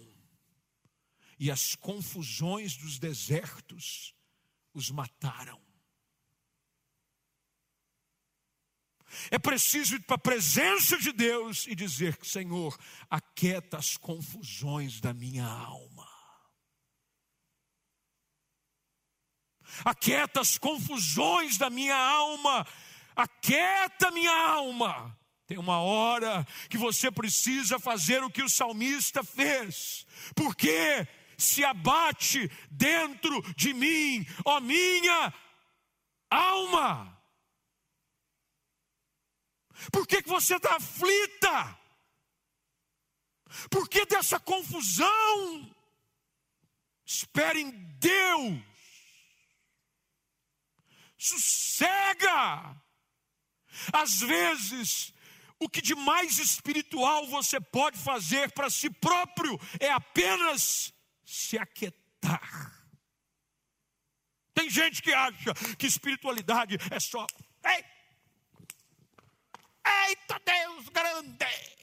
e 1.39 1.49
as 1.49 1.73
confusões 1.75 2.77
dos 2.77 2.99
desertos 2.99 4.13
os 4.71 4.91
mataram. 4.91 5.59
É 9.31 9.39
preciso 9.39 9.95
ir 9.95 10.01
para 10.01 10.15
a 10.15 10.19
presença 10.19 10.97
de 10.97 11.11
Deus 11.11 11.65
e 11.67 11.75
dizer: 11.75 12.17
Senhor, 12.23 12.77
aquieta 13.09 13.77
as 13.77 13.97
confusões 13.97 14.99
da 14.99 15.13
minha 15.13 15.45
alma. 15.45 15.92
Aquieta 19.83 20.41
as 20.41 20.57
confusões 20.57 21.57
da 21.57 21.69
minha 21.69 21.95
alma 21.95 22.65
aquieta 23.15 24.11
minha 24.11 24.31
alma. 24.31 25.17
Tem 25.45 25.57
uma 25.57 25.79
hora 25.81 26.45
que 26.69 26.77
você 26.77 27.11
precisa 27.11 27.79
fazer 27.79 28.23
o 28.23 28.29
que 28.29 28.41
o 28.41 28.49
salmista 28.49 29.23
fez, 29.23 30.05
porque 30.35 31.07
se 31.37 31.63
abate 31.63 32.49
dentro 32.71 33.41
de 33.55 33.73
mim, 33.73 34.25
ó 34.45 34.59
minha 34.59 35.33
alma. 36.29 37.09
Por 39.91 40.07
que, 40.07 40.21
que 40.21 40.29
você 40.29 40.55
está 40.55 40.77
aflita? 40.77 41.77
Por 43.69 43.89
que 43.89 44.05
dessa 44.05 44.39
confusão? 44.39 45.69
Espere 47.05 47.59
em 47.59 47.69
Deus. 47.69 48.72
Sossega. 51.17 52.75
Às 53.91 54.19
vezes, 54.19 55.13
o 55.59 55.69
que 55.69 55.81
de 55.81 55.95
mais 55.95 56.37
espiritual 56.39 57.27
você 57.27 57.59
pode 57.59 57.97
fazer 57.97 58.51
para 58.51 58.69
si 58.69 58.89
próprio 58.89 59.59
é 59.79 59.89
apenas 59.89 60.93
se 61.25 61.57
aquietar. 61.57 62.83
Tem 64.53 64.69
gente 64.69 65.01
que 65.01 65.13
acha 65.13 65.53
que 65.77 65.87
espiritualidade 65.87 66.77
é 66.91 66.99
só. 66.99 67.25
Ei! 67.65 67.83
Eita 69.85 70.39
Deus 70.45 70.89
grande! 70.89 71.73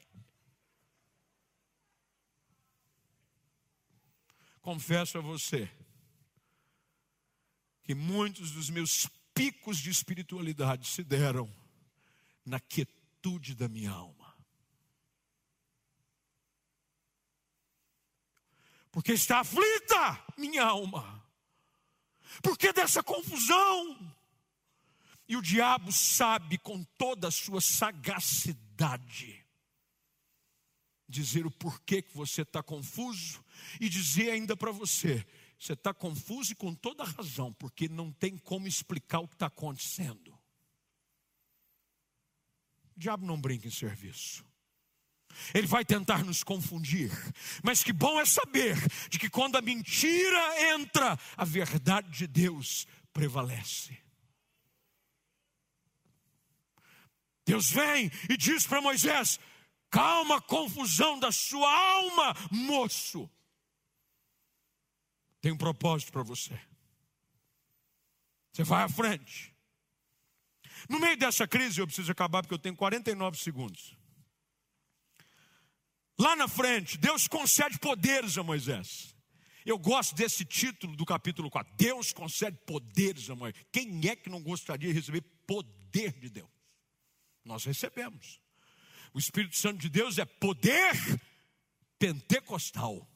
Confesso 4.61 5.17
a 5.17 5.21
você 5.21 5.69
que 7.83 7.95
muitos 7.95 8.51
dos 8.51 8.69
meus 8.69 9.09
picos 9.33 9.77
de 9.77 9.89
espiritualidade 9.89 10.87
se 10.87 11.03
deram 11.03 11.53
na 12.45 12.59
quietude 12.59 13.55
da 13.55 13.67
minha 13.67 13.91
alma. 13.91 14.35
Porque 18.91 19.13
está 19.13 19.39
aflita 19.39 20.25
minha 20.37 20.63
alma. 20.63 21.23
Porque 22.41 22.73
dessa 22.73 23.01
confusão. 23.01 24.15
E 25.27 25.37
o 25.37 25.41
diabo 25.41 25.91
sabe 25.91 26.57
com 26.57 26.83
toda 26.97 27.29
a 27.29 27.31
sua 27.31 27.61
sagacidade 27.61 29.41
dizer 31.11 31.45
o 31.45 31.51
porquê 31.51 32.01
que 32.01 32.15
você 32.15 32.41
está 32.41 32.63
confuso 32.63 33.43
e 33.79 33.89
dizer 33.89 34.31
ainda 34.31 34.55
para 34.55 34.71
você: 34.71 35.25
você 35.61 35.73
está 35.73 35.93
confuso 35.93 36.53
e 36.53 36.55
com 36.55 36.73
toda 36.73 37.03
razão, 37.03 37.53
porque 37.53 37.87
não 37.87 38.11
tem 38.11 38.35
como 38.35 38.67
explicar 38.67 39.19
o 39.19 39.27
que 39.27 39.35
está 39.35 39.45
acontecendo. 39.45 40.33
O 42.95 42.99
diabo 42.99 43.27
não 43.27 43.39
brinca 43.39 43.67
em 43.67 43.71
serviço. 43.71 44.43
Ele 45.53 45.67
vai 45.67 45.85
tentar 45.85 46.25
nos 46.25 46.43
confundir, 46.43 47.11
mas 47.63 47.83
que 47.83 47.93
bom 47.93 48.19
é 48.19 48.25
saber 48.25 48.75
de 49.07 49.19
que 49.19 49.29
quando 49.29 49.55
a 49.55 49.61
mentira 49.61 50.73
entra, 50.73 51.17
a 51.37 51.45
verdade 51.45 52.09
de 52.09 52.25
Deus 52.25 52.87
prevalece. 53.13 53.95
Deus 57.45 57.69
vem 57.69 58.11
e 58.27 58.35
diz 58.35 58.65
para 58.65 58.81
Moisés: 58.81 59.39
calma 59.91 60.37
a 60.37 60.41
confusão 60.41 61.19
da 61.19 61.31
sua 61.31 61.71
alma, 61.71 62.35
moço. 62.49 63.29
Tem 65.41 65.51
um 65.51 65.57
propósito 65.57 66.11
para 66.11 66.23
você. 66.23 66.57
Você 68.53 68.63
vai 68.63 68.83
à 68.83 68.89
frente. 68.89 69.53
No 70.87 70.99
meio 70.99 71.17
dessa 71.17 71.47
crise, 71.47 71.79
eu 71.79 71.87
preciso 71.87 72.11
acabar 72.11 72.43
porque 72.43 72.53
eu 72.53 72.59
tenho 72.59 72.75
49 72.75 73.37
segundos. 73.37 73.97
Lá 76.19 76.35
na 76.35 76.47
frente, 76.47 76.97
Deus 76.97 77.27
concede 77.27 77.79
poderes 77.79 78.37
a 78.37 78.43
Moisés. 78.43 79.15
Eu 79.65 79.77
gosto 79.77 80.15
desse 80.15 80.45
título 80.45 80.95
do 80.95 81.05
capítulo 81.05 81.49
4. 81.49 81.73
Deus 81.75 82.11
concede 82.11 82.57
poderes 82.65 83.29
a 83.29 83.35
Moisés. 83.35 83.63
Quem 83.71 84.07
é 84.07 84.15
que 84.15 84.29
não 84.29 84.41
gostaria 84.41 84.89
de 84.89 84.93
receber 84.93 85.21
poder 85.47 86.13
de 86.19 86.29
Deus? 86.29 86.49
Nós 87.43 87.63
recebemos. 87.65 88.39
O 89.13 89.19
Espírito 89.19 89.57
Santo 89.57 89.79
de 89.79 89.89
Deus 89.89 90.17
é 90.17 90.25
poder 90.25 90.93
pentecostal. 91.97 93.10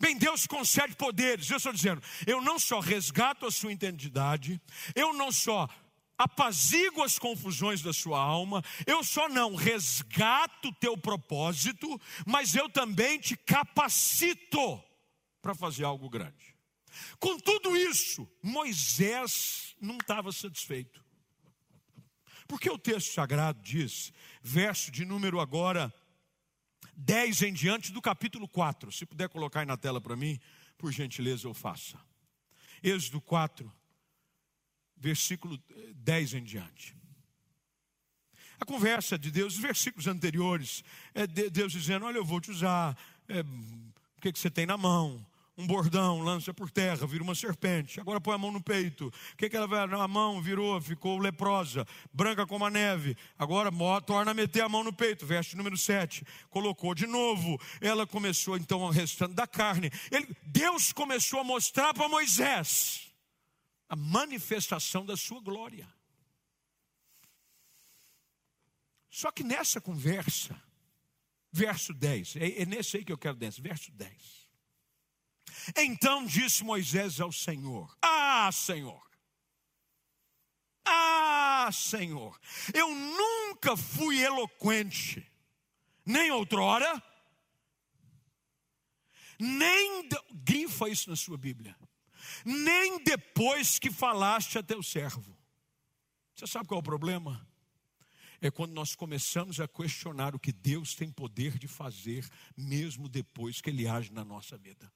Bem, 0.00 0.16
Deus 0.16 0.46
concede 0.46 0.94
poderes. 0.96 1.50
Eu 1.50 1.56
estou 1.56 1.72
dizendo, 1.72 2.02
eu 2.26 2.40
não 2.40 2.58
só 2.58 2.80
resgato 2.80 3.46
a 3.46 3.50
sua 3.50 3.72
identidade, 3.72 4.60
eu 4.94 5.12
não 5.12 5.30
só 5.30 5.68
apazigo 6.16 7.02
as 7.02 7.18
confusões 7.18 7.82
da 7.82 7.92
sua 7.92 8.20
alma, 8.20 8.62
eu 8.86 9.02
só 9.02 9.28
não 9.28 9.54
resgato 9.54 10.68
o 10.68 10.74
teu 10.74 10.96
propósito, 10.96 12.00
mas 12.26 12.54
eu 12.54 12.68
também 12.68 13.18
te 13.18 13.36
capacito 13.36 14.82
para 15.42 15.54
fazer 15.54 15.84
algo 15.84 16.08
grande. 16.08 16.54
Com 17.18 17.38
tudo 17.38 17.76
isso, 17.76 18.28
Moisés 18.42 19.74
não 19.80 19.96
estava 19.96 20.30
satisfeito. 20.32 21.04
Porque 22.46 22.70
o 22.70 22.78
texto 22.78 23.12
sagrado 23.12 23.60
diz, 23.62 24.12
verso 24.42 24.90
de 24.90 25.04
número 25.04 25.40
agora 25.40 25.92
10 26.96 27.42
em 27.42 27.52
diante 27.52 27.92
do 27.92 28.00
capítulo 28.00 28.48
4. 28.48 28.92
Se 28.92 29.06
puder 29.06 29.28
colocar 29.28 29.60
aí 29.60 29.66
na 29.66 29.76
tela 29.76 30.00
para 30.00 30.16
mim, 30.16 30.38
por 30.78 30.92
gentileza 30.92 31.46
eu 31.46 31.54
faça. 31.54 31.98
Êxodo 32.82 33.20
4, 33.20 33.72
versículo 34.96 35.58
10 35.94 36.34
em 36.34 36.44
diante. 36.44 36.96
A 38.60 38.64
conversa 38.64 39.18
de 39.18 39.30
Deus, 39.30 39.54
os 39.54 39.60
versículos 39.60 40.06
anteriores, 40.06 40.84
é 41.12 41.26
Deus 41.26 41.72
dizendo: 41.72 42.06
Olha, 42.06 42.18
eu 42.18 42.24
vou 42.24 42.40
te 42.40 42.50
usar, 42.50 42.96
é, 43.28 43.40
o 43.40 44.20
que, 44.20 44.32
que 44.32 44.38
você 44.38 44.50
tem 44.50 44.66
na 44.66 44.76
mão? 44.76 45.24
Um 45.56 45.66
bordão, 45.66 46.18
lança 46.20 46.52
por 46.52 46.70
terra, 46.70 47.06
vira 47.06 47.22
uma 47.22 47.34
serpente. 47.34 48.00
Agora 48.00 48.20
põe 48.20 48.34
a 48.34 48.38
mão 48.38 48.50
no 48.50 48.62
peito. 48.62 49.06
O 49.06 49.36
que, 49.36 49.48
que 49.48 49.56
ela 49.56 49.66
vai? 49.66 49.86
Na 49.86 50.08
mão 50.08 50.42
virou, 50.42 50.80
ficou 50.80 51.18
leprosa, 51.18 51.86
branca 52.12 52.46
como 52.46 52.64
a 52.64 52.70
neve. 52.70 53.16
Agora 53.38 53.70
torna 54.04 54.32
a 54.32 54.34
meter 54.34 54.62
a 54.62 54.68
mão 54.68 54.82
no 54.82 54.92
peito, 54.92 55.24
veste 55.24 55.56
número 55.56 55.76
7. 55.76 56.24
Colocou 56.50 56.94
de 56.94 57.06
novo. 57.06 57.60
Ela 57.80 58.06
começou 58.06 58.56
então 58.56 58.80
o 58.80 58.90
restante 58.90 59.34
da 59.34 59.46
carne. 59.46 59.90
Ele, 60.10 60.26
Deus 60.42 60.92
começou 60.92 61.40
a 61.40 61.44
mostrar 61.44 61.94
para 61.94 62.08
Moisés 62.08 63.12
a 63.88 63.94
manifestação 63.94 65.06
da 65.06 65.16
sua 65.16 65.40
glória. 65.40 65.88
Só 69.08 69.30
que 69.30 69.44
nessa 69.44 69.80
conversa, 69.80 70.60
verso 71.52 71.94
10, 71.94 72.34
é, 72.36 72.62
é 72.62 72.66
nesse 72.66 72.96
aí 72.96 73.04
que 73.04 73.12
eu 73.12 73.18
quero 73.18 73.36
descer, 73.36 73.62
verso 73.62 73.92
10. 73.92 74.43
Então 75.76 76.24
disse 76.24 76.64
Moisés 76.64 77.20
ao 77.20 77.32
Senhor: 77.32 77.96
Ah, 78.02 78.50
Senhor, 78.52 79.04
ah, 80.84 81.70
Senhor, 81.72 82.38
eu 82.74 82.94
nunca 82.94 83.76
fui 83.76 84.22
eloquente, 84.22 85.26
nem 86.04 86.30
outrora, 86.30 87.02
nem. 89.38 90.08
De... 90.08 90.14
Grifa 90.32 90.88
isso 90.88 91.08
na 91.08 91.16
sua 91.16 91.38
Bíblia. 91.38 91.74
Nem 92.44 93.02
depois 93.02 93.78
que 93.78 93.90
falaste 93.90 94.58
a 94.58 94.62
teu 94.62 94.82
servo. 94.82 95.36
Você 96.34 96.46
sabe 96.46 96.68
qual 96.68 96.78
é 96.78 96.80
o 96.80 96.84
problema? 96.84 97.46
É 98.40 98.50
quando 98.50 98.72
nós 98.72 98.94
começamos 98.94 99.60
a 99.60 99.66
questionar 99.66 100.34
o 100.34 100.38
que 100.38 100.52
Deus 100.52 100.94
tem 100.94 101.10
poder 101.10 101.56
de 101.56 101.66
fazer, 101.66 102.28
mesmo 102.54 103.08
depois 103.08 103.62
que 103.62 103.70
Ele 103.70 103.88
age 103.88 104.12
na 104.12 104.24
nossa 104.24 104.58
vida. 104.58 104.92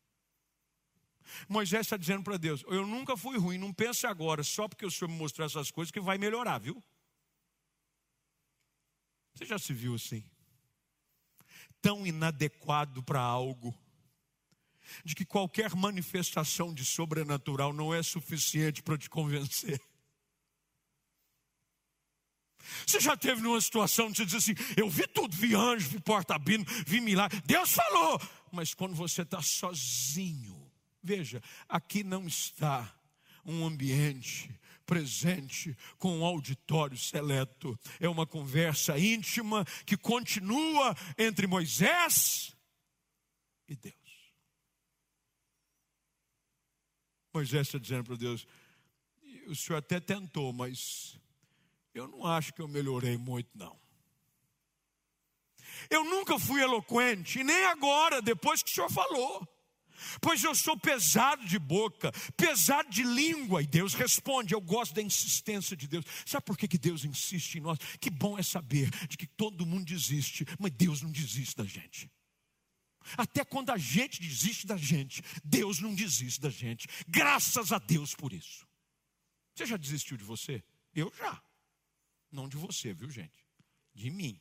Moisés 1.48 1.82
está 1.82 1.96
dizendo 1.96 2.22
para 2.22 2.36
Deus: 2.36 2.64
Eu 2.68 2.86
nunca 2.86 3.16
fui 3.16 3.38
ruim, 3.38 3.58
não 3.58 3.72
pense 3.72 4.06
agora, 4.06 4.42
só 4.42 4.68
porque 4.68 4.86
o 4.86 4.90
Senhor 4.90 5.10
me 5.10 5.16
mostrou 5.16 5.46
essas 5.46 5.70
coisas, 5.70 5.90
que 5.90 6.00
vai 6.00 6.18
melhorar, 6.18 6.58
viu? 6.58 6.82
Você 9.34 9.44
já 9.44 9.58
se 9.58 9.72
viu 9.72 9.94
assim? 9.94 10.24
Tão 11.80 12.06
inadequado 12.06 13.02
para 13.02 13.20
algo, 13.20 13.72
de 15.04 15.14
que 15.14 15.24
qualquer 15.24 15.74
manifestação 15.74 16.74
de 16.74 16.84
sobrenatural 16.84 17.72
não 17.72 17.94
é 17.94 18.02
suficiente 18.02 18.82
para 18.82 18.98
te 18.98 19.08
convencer. 19.08 19.80
Você 22.86 23.00
já 23.00 23.16
teve 23.16 23.40
numa 23.40 23.60
situação 23.60 24.10
de 24.10 24.24
dizer 24.24 24.38
assim: 24.38 24.54
eu 24.76 24.88
vi 24.88 25.06
tudo, 25.06 25.34
vi 25.36 25.54
anjo, 25.54 25.88
vi 25.88 26.00
porta 26.00 26.34
abrindo, 26.34 26.64
vi 26.86 27.00
milagre, 27.00 27.40
Deus 27.44 27.72
falou, 27.72 28.20
mas 28.52 28.74
quando 28.74 28.94
você 28.94 29.22
está 29.22 29.40
sozinho, 29.40 30.57
Veja, 31.02 31.42
aqui 31.68 32.02
não 32.02 32.26
está 32.26 32.94
um 33.44 33.64
ambiente 33.64 34.50
presente 34.84 35.76
com 35.98 36.18
um 36.18 36.24
auditório 36.24 36.96
seleto. 36.96 37.78
É 38.00 38.08
uma 38.08 38.26
conversa 38.26 38.98
íntima 38.98 39.64
que 39.86 39.96
continua 39.96 40.96
entre 41.16 41.46
Moisés 41.46 42.56
e 43.68 43.76
Deus. 43.76 43.94
Moisés 47.32 47.68
está 47.68 47.78
dizendo 47.78 48.04
para 48.04 48.16
Deus: 48.16 48.46
o 49.46 49.54
senhor 49.54 49.78
até 49.78 50.00
tentou, 50.00 50.52
mas 50.52 51.18
eu 51.94 52.08
não 52.08 52.26
acho 52.26 52.52
que 52.52 52.62
eu 52.62 52.68
melhorei 52.68 53.16
muito, 53.16 53.50
não. 53.54 53.78
Eu 55.90 56.02
nunca 56.02 56.38
fui 56.38 56.60
eloquente, 56.62 57.44
nem 57.44 57.64
agora, 57.66 58.20
depois 58.20 58.62
que 58.62 58.70
o 58.70 58.74
senhor 58.74 58.90
falou 58.90 59.46
pois 60.20 60.42
eu 60.44 60.54
sou 60.54 60.78
pesado 60.78 61.44
de 61.46 61.58
boca, 61.58 62.12
pesado 62.36 62.90
de 62.90 63.02
língua. 63.02 63.62
E 63.62 63.66
Deus 63.66 63.94
responde: 63.94 64.54
Eu 64.54 64.60
gosto 64.60 64.94
da 64.94 65.02
insistência 65.02 65.76
de 65.76 65.86
Deus. 65.86 66.04
Sabe 66.26 66.44
por 66.44 66.56
que, 66.56 66.68
que 66.68 66.78
Deus 66.78 67.04
insiste 67.04 67.56
em 67.56 67.60
nós? 67.60 67.78
Que 68.00 68.10
bom 68.10 68.38
é 68.38 68.42
saber 68.42 68.90
de 69.06 69.16
que 69.16 69.26
todo 69.26 69.66
mundo 69.66 69.84
desiste, 69.84 70.44
mas 70.58 70.72
Deus 70.72 71.02
não 71.02 71.10
desiste 71.10 71.56
da 71.56 71.64
gente. 71.64 72.10
Até 73.16 73.44
quando 73.44 73.70
a 73.70 73.78
gente 73.78 74.20
desiste 74.20 74.66
da 74.66 74.76
gente, 74.76 75.22
Deus 75.42 75.80
não 75.80 75.94
desiste 75.94 76.40
da 76.40 76.50
gente. 76.50 76.86
Graças 77.06 77.72
a 77.72 77.78
Deus 77.78 78.14
por 78.14 78.32
isso. 78.32 78.66
Você 79.54 79.66
já 79.66 79.76
desistiu 79.76 80.16
de 80.16 80.24
você? 80.24 80.62
Eu 80.94 81.12
já. 81.16 81.42
Não 82.30 82.48
de 82.48 82.56
você, 82.56 82.92
viu, 82.92 83.10
gente? 83.10 83.46
De 83.94 84.10
mim. 84.10 84.40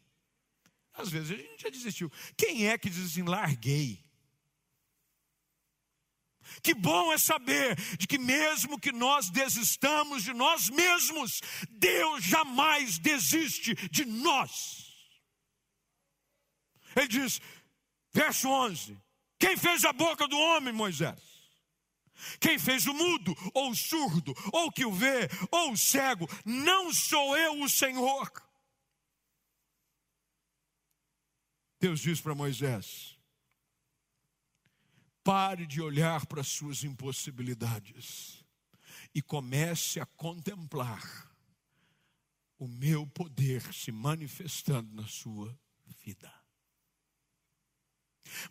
Às 0.93 1.09
vezes 1.09 1.31
a 1.31 1.35
gente 1.35 1.61
já 1.61 1.69
desistiu. 1.69 2.11
Quem 2.35 2.67
é 2.67 2.77
que 2.77 2.89
diz 2.89 3.11
assim, 3.11 3.23
larguei? 3.23 4.03
Que 6.61 6.73
bom 6.73 7.11
é 7.13 7.17
saber 7.17 7.75
de 7.97 8.07
que, 8.07 8.17
mesmo 8.17 8.79
que 8.79 8.91
nós 8.91 9.29
desistamos 9.29 10.23
de 10.23 10.33
nós 10.33 10.69
mesmos, 10.69 11.41
Deus 11.69 12.23
jamais 12.23 12.97
desiste 12.97 13.73
de 13.89 14.05
nós. 14.05 14.87
Ele 16.95 17.07
diz, 17.07 17.41
verso 18.11 18.49
11: 18.49 18.97
Quem 19.39 19.55
fez 19.55 19.85
a 19.85 19.93
boca 19.93 20.27
do 20.27 20.37
homem, 20.37 20.73
Moisés? 20.73 21.21
Quem 22.39 22.57
fez 22.57 22.87
o 22.87 22.93
mudo, 22.93 23.35
ou 23.53 23.69
o 23.69 23.75
surdo, 23.75 24.33
ou 24.51 24.71
que 24.71 24.85
o 24.85 24.91
vê, 24.91 25.29
ou 25.51 25.71
o 25.71 25.77
cego? 25.77 26.27
Não 26.43 26.91
sou 26.93 27.37
eu 27.37 27.61
o 27.61 27.69
Senhor. 27.69 28.31
Deus 31.79 31.99
diz 31.99 32.19
para 32.19 32.33
Moisés: 32.33 33.16
Pare 35.27 35.65
de 35.65 35.81
olhar 35.81 36.25
para 36.25 36.39
as 36.39 36.47
suas 36.47 36.85
impossibilidades 36.85 38.45
e 39.13 39.21
comece 39.21 39.99
a 39.99 40.05
contemplar 40.05 41.29
o 42.57 42.65
meu 42.65 43.05
poder 43.05 43.61
se 43.73 43.91
manifestando 43.91 44.89
na 44.95 45.05
sua 45.05 45.53
vida. 45.99 46.33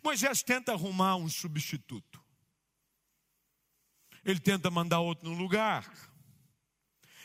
Moisés 0.03 0.43
tenta 0.43 0.71
arrumar 0.71 1.15
um 1.15 1.27
substituto. 1.27 2.23
Ele 4.23 4.39
tenta 4.39 4.69
mandar 4.69 4.99
outro 4.99 5.27
no 5.27 5.35
lugar. 5.35 5.91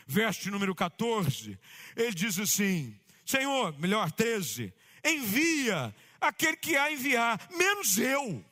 Verso 0.07 0.51
número 0.51 0.75
14, 0.75 1.61
ele 1.95 2.15
diz 2.15 2.39
assim: 2.39 2.99
Senhor, 3.27 3.79
melhor 3.79 4.11
13, 4.13 4.73
envia 5.05 5.95
aquele 6.19 6.57
que 6.57 6.75
há 6.75 6.91
enviar, 6.91 7.51
menos 7.51 7.99
eu 7.99 8.51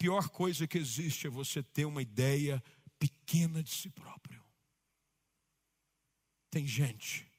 pior 0.00 0.30
coisa 0.30 0.66
que 0.66 0.78
existe 0.78 1.26
é 1.26 1.30
você 1.30 1.62
ter 1.62 1.84
uma 1.84 2.00
ideia 2.00 2.64
pequena 2.98 3.62
de 3.62 3.70
si 3.70 3.90
próprio. 3.90 4.42
Tem 6.50 6.66
gente 6.66 7.30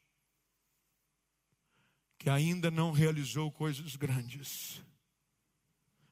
que 2.20 2.30
ainda 2.30 2.70
não 2.70 2.92
realizou 2.92 3.52
coisas 3.52 3.96
grandes, 3.96 4.80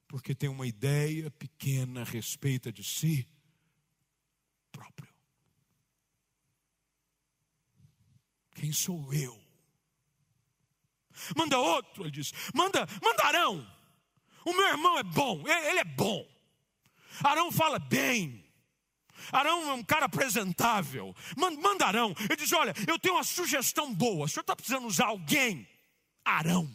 porque 0.08 0.34
tem 0.34 0.50
uma 0.50 0.66
ideia 0.66 1.30
pequena 1.30 2.02
a 2.02 2.04
respeito 2.04 2.72
de 2.72 2.84
si 2.84 3.30
próprio. 4.72 5.14
Quem 8.56 8.74
sou 8.74 9.14
eu? 9.14 9.40
Manda 11.38 11.60
outro, 11.60 12.06
ele 12.06 12.12
diz. 12.12 12.34
Manda, 12.56 12.88
mandarão. 13.04 13.72
O 14.44 14.52
meu 14.52 14.68
irmão 14.68 14.98
é 14.98 15.04
bom, 15.04 15.48
ele 15.48 15.80
é 15.80 15.86
bom. 15.86 16.39
Arão 17.24 17.52
fala 17.52 17.80
bem. 17.80 18.46
Arão 19.32 19.70
é 19.70 19.74
um 19.74 19.84
cara 19.84 20.06
apresentável. 20.06 21.16
Manda 21.36 21.86
Arão. 21.86 22.14
Ele 22.20 22.36
diz: 22.36 22.52
Olha, 22.54 22.74
eu 22.88 22.98
tenho 22.98 23.16
uma 23.16 23.24
sugestão 23.24 23.94
boa. 23.94 24.26
O 24.26 24.28
senhor 24.28 24.42
está 24.42 24.56
precisando 24.56 24.88
usar 24.88 25.08
alguém? 25.08 25.68
Arão. 26.24 26.70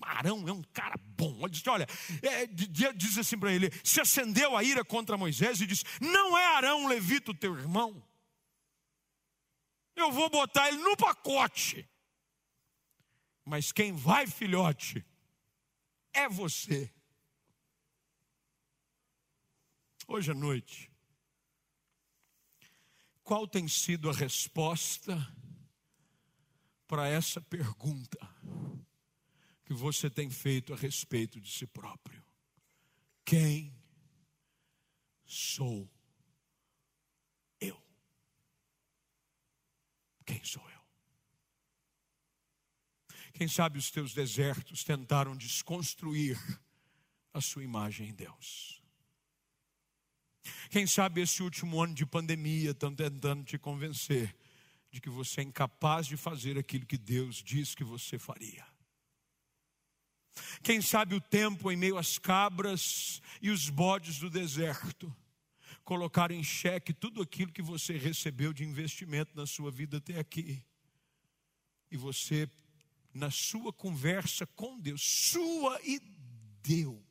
Arão 0.00 0.46
é 0.48 0.52
um 0.52 0.62
cara 0.62 0.96
bom. 0.98 1.38
Ele 1.40 1.50
diz: 1.50 1.66
Olha, 1.66 1.86
é, 2.22 2.46
diz 2.46 3.18
assim 3.18 3.38
para 3.38 3.52
ele: 3.52 3.70
se 3.84 4.00
acendeu 4.00 4.56
a 4.56 4.62
ira 4.62 4.84
contra 4.84 5.16
Moisés 5.16 5.60
e 5.60 5.66
diz: 5.66 5.84
Não 6.00 6.36
é 6.36 6.56
Arão 6.56 6.86
levita 6.86 7.30
o 7.30 7.34
teu 7.34 7.56
irmão. 7.56 8.02
Eu 9.94 10.10
vou 10.10 10.28
botar 10.28 10.68
ele 10.68 10.78
no 10.78 10.96
pacote. 10.96 11.88
Mas 13.44 13.72
quem 13.72 13.92
vai, 13.92 14.26
filhote, 14.26 15.04
é 16.12 16.28
você 16.28 16.92
hoje 20.06 20.30
à 20.30 20.34
noite, 20.34 20.90
qual 23.22 23.46
tem 23.46 23.68
sido 23.68 24.10
a 24.10 24.12
resposta 24.12 25.16
para 26.86 27.08
essa 27.08 27.40
pergunta 27.40 28.18
que 29.64 29.72
você 29.72 30.10
tem 30.10 30.28
feito 30.28 30.72
a 30.72 30.76
respeito 30.76 31.40
de 31.40 31.50
si 31.50 31.66
próprio? 31.66 32.22
Quem 33.24 33.74
sou 35.24 35.88
eu? 37.60 37.80
Quem 40.26 40.44
sou 40.44 40.68
eu? 40.70 40.82
Quem 43.32 43.48
sabe 43.48 43.78
os 43.78 43.90
teus 43.90 44.12
desertos 44.12 44.84
tentaram 44.84 45.36
desconstruir 45.36 46.36
a 47.32 47.40
sua 47.40 47.64
imagem 47.64 48.10
em 48.10 48.14
Deus. 48.14 48.81
Quem 50.70 50.86
sabe 50.86 51.20
esse 51.20 51.42
último 51.42 51.80
ano 51.80 51.94
de 51.94 52.06
pandemia 52.06 52.70
estão 52.70 52.94
tentando 52.94 53.44
te 53.44 53.58
convencer 53.58 54.34
de 54.90 55.00
que 55.00 55.08
você 55.08 55.40
é 55.40 55.44
incapaz 55.44 56.06
de 56.06 56.16
fazer 56.16 56.58
aquilo 56.58 56.86
que 56.86 56.98
Deus 56.98 57.42
diz 57.42 57.74
que 57.74 57.84
você 57.84 58.18
faria. 58.18 58.66
Quem 60.62 60.80
sabe 60.80 61.14
o 61.14 61.20
tempo 61.20 61.70
em 61.70 61.76
meio 61.76 61.98
às 61.98 62.18
cabras 62.18 63.20
e 63.40 63.50
os 63.50 63.68
bodes 63.68 64.18
do 64.18 64.30
deserto 64.30 65.14
colocar 65.84 66.30
em 66.30 66.42
xeque 66.42 66.92
tudo 66.92 67.20
aquilo 67.20 67.52
que 67.52 67.62
você 67.62 67.96
recebeu 67.96 68.52
de 68.52 68.64
investimento 68.64 69.36
na 69.36 69.46
sua 69.46 69.70
vida 69.70 69.98
até 69.98 70.18
aqui. 70.18 70.62
E 71.90 71.96
você, 71.96 72.48
na 73.12 73.30
sua 73.30 73.72
conversa 73.72 74.46
com 74.46 74.78
Deus, 74.78 75.02
sua 75.02 75.80
e 75.82 76.00
Deus, 76.62 77.02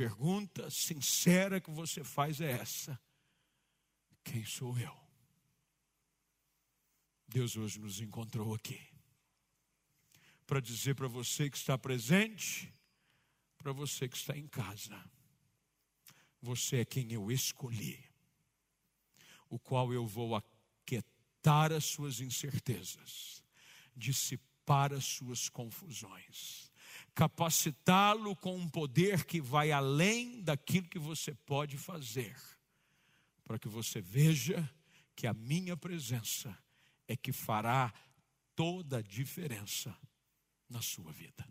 pergunta 0.00 0.70
sincera 0.70 1.60
que 1.60 1.70
você 1.70 2.02
faz 2.02 2.40
é 2.40 2.52
essa: 2.52 2.98
quem 4.24 4.42
sou 4.46 4.78
eu? 4.78 4.96
Deus 7.28 7.54
hoje 7.54 7.78
nos 7.78 8.00
encontrou 8.00 8.54
aqui 8.54 8.80
para 10.46 10.58
dizer 10.58 10.94
para 10.94 11.06
você 11.06 11.50
que 11.50 11.58
está 11.58 11.76
presente, 11.76 12.74
para 13.58 13.72
você 13.72 14.08
que 14.08 14.16
está 14.16 14.34
em 14.34 14.48
casa 14.48 14.98
você 16.40 16.78
é 16.78 16.84
quem 16.86 17.12
eu 17.12 17.30
escolhi, 17.30 18.02
o 19.50 19.58
qual 19.58 19.92
eu 19.92 20.06
vou 20.06 20.34
aquietar 20.34 21.70
as 21.70 21.84
suas 21.84 22.20
incertezas, 22.20 23.44
dissipar 23.94 24.94
as 24.94 25.04
suas 25.04 25.50
confusões, 25.50 26.69
capacitá-lo 27.14 28.34
com 28.36 28.56
um 28.56 28.68
poder 28.68 29.24
que 29.24 29.40
vai 29.40 29.72
além 29.72 30.42
daquilo 30.42 30.88
que 30.88 30.98
você 30.98 31.34
pode 31.34 31.76
fazer, 31.76 32.36
para 33.44 33.58
que 33.58 33.68
você 33.68 34.00
veja 34.00 34.68
que 35.14 35.26
a 35.26 35.34
minha 35.34 35.76
presença 35.76 36.56
é 37.06 37.16
que 37.16 37.32
fará 37.32 37.92
toda 38.54 38.98
a 38.98 39.02
diferença 39.02 39.94
na 40.68 40.80
sua 40.80 41.12
vida. 41.12 41.46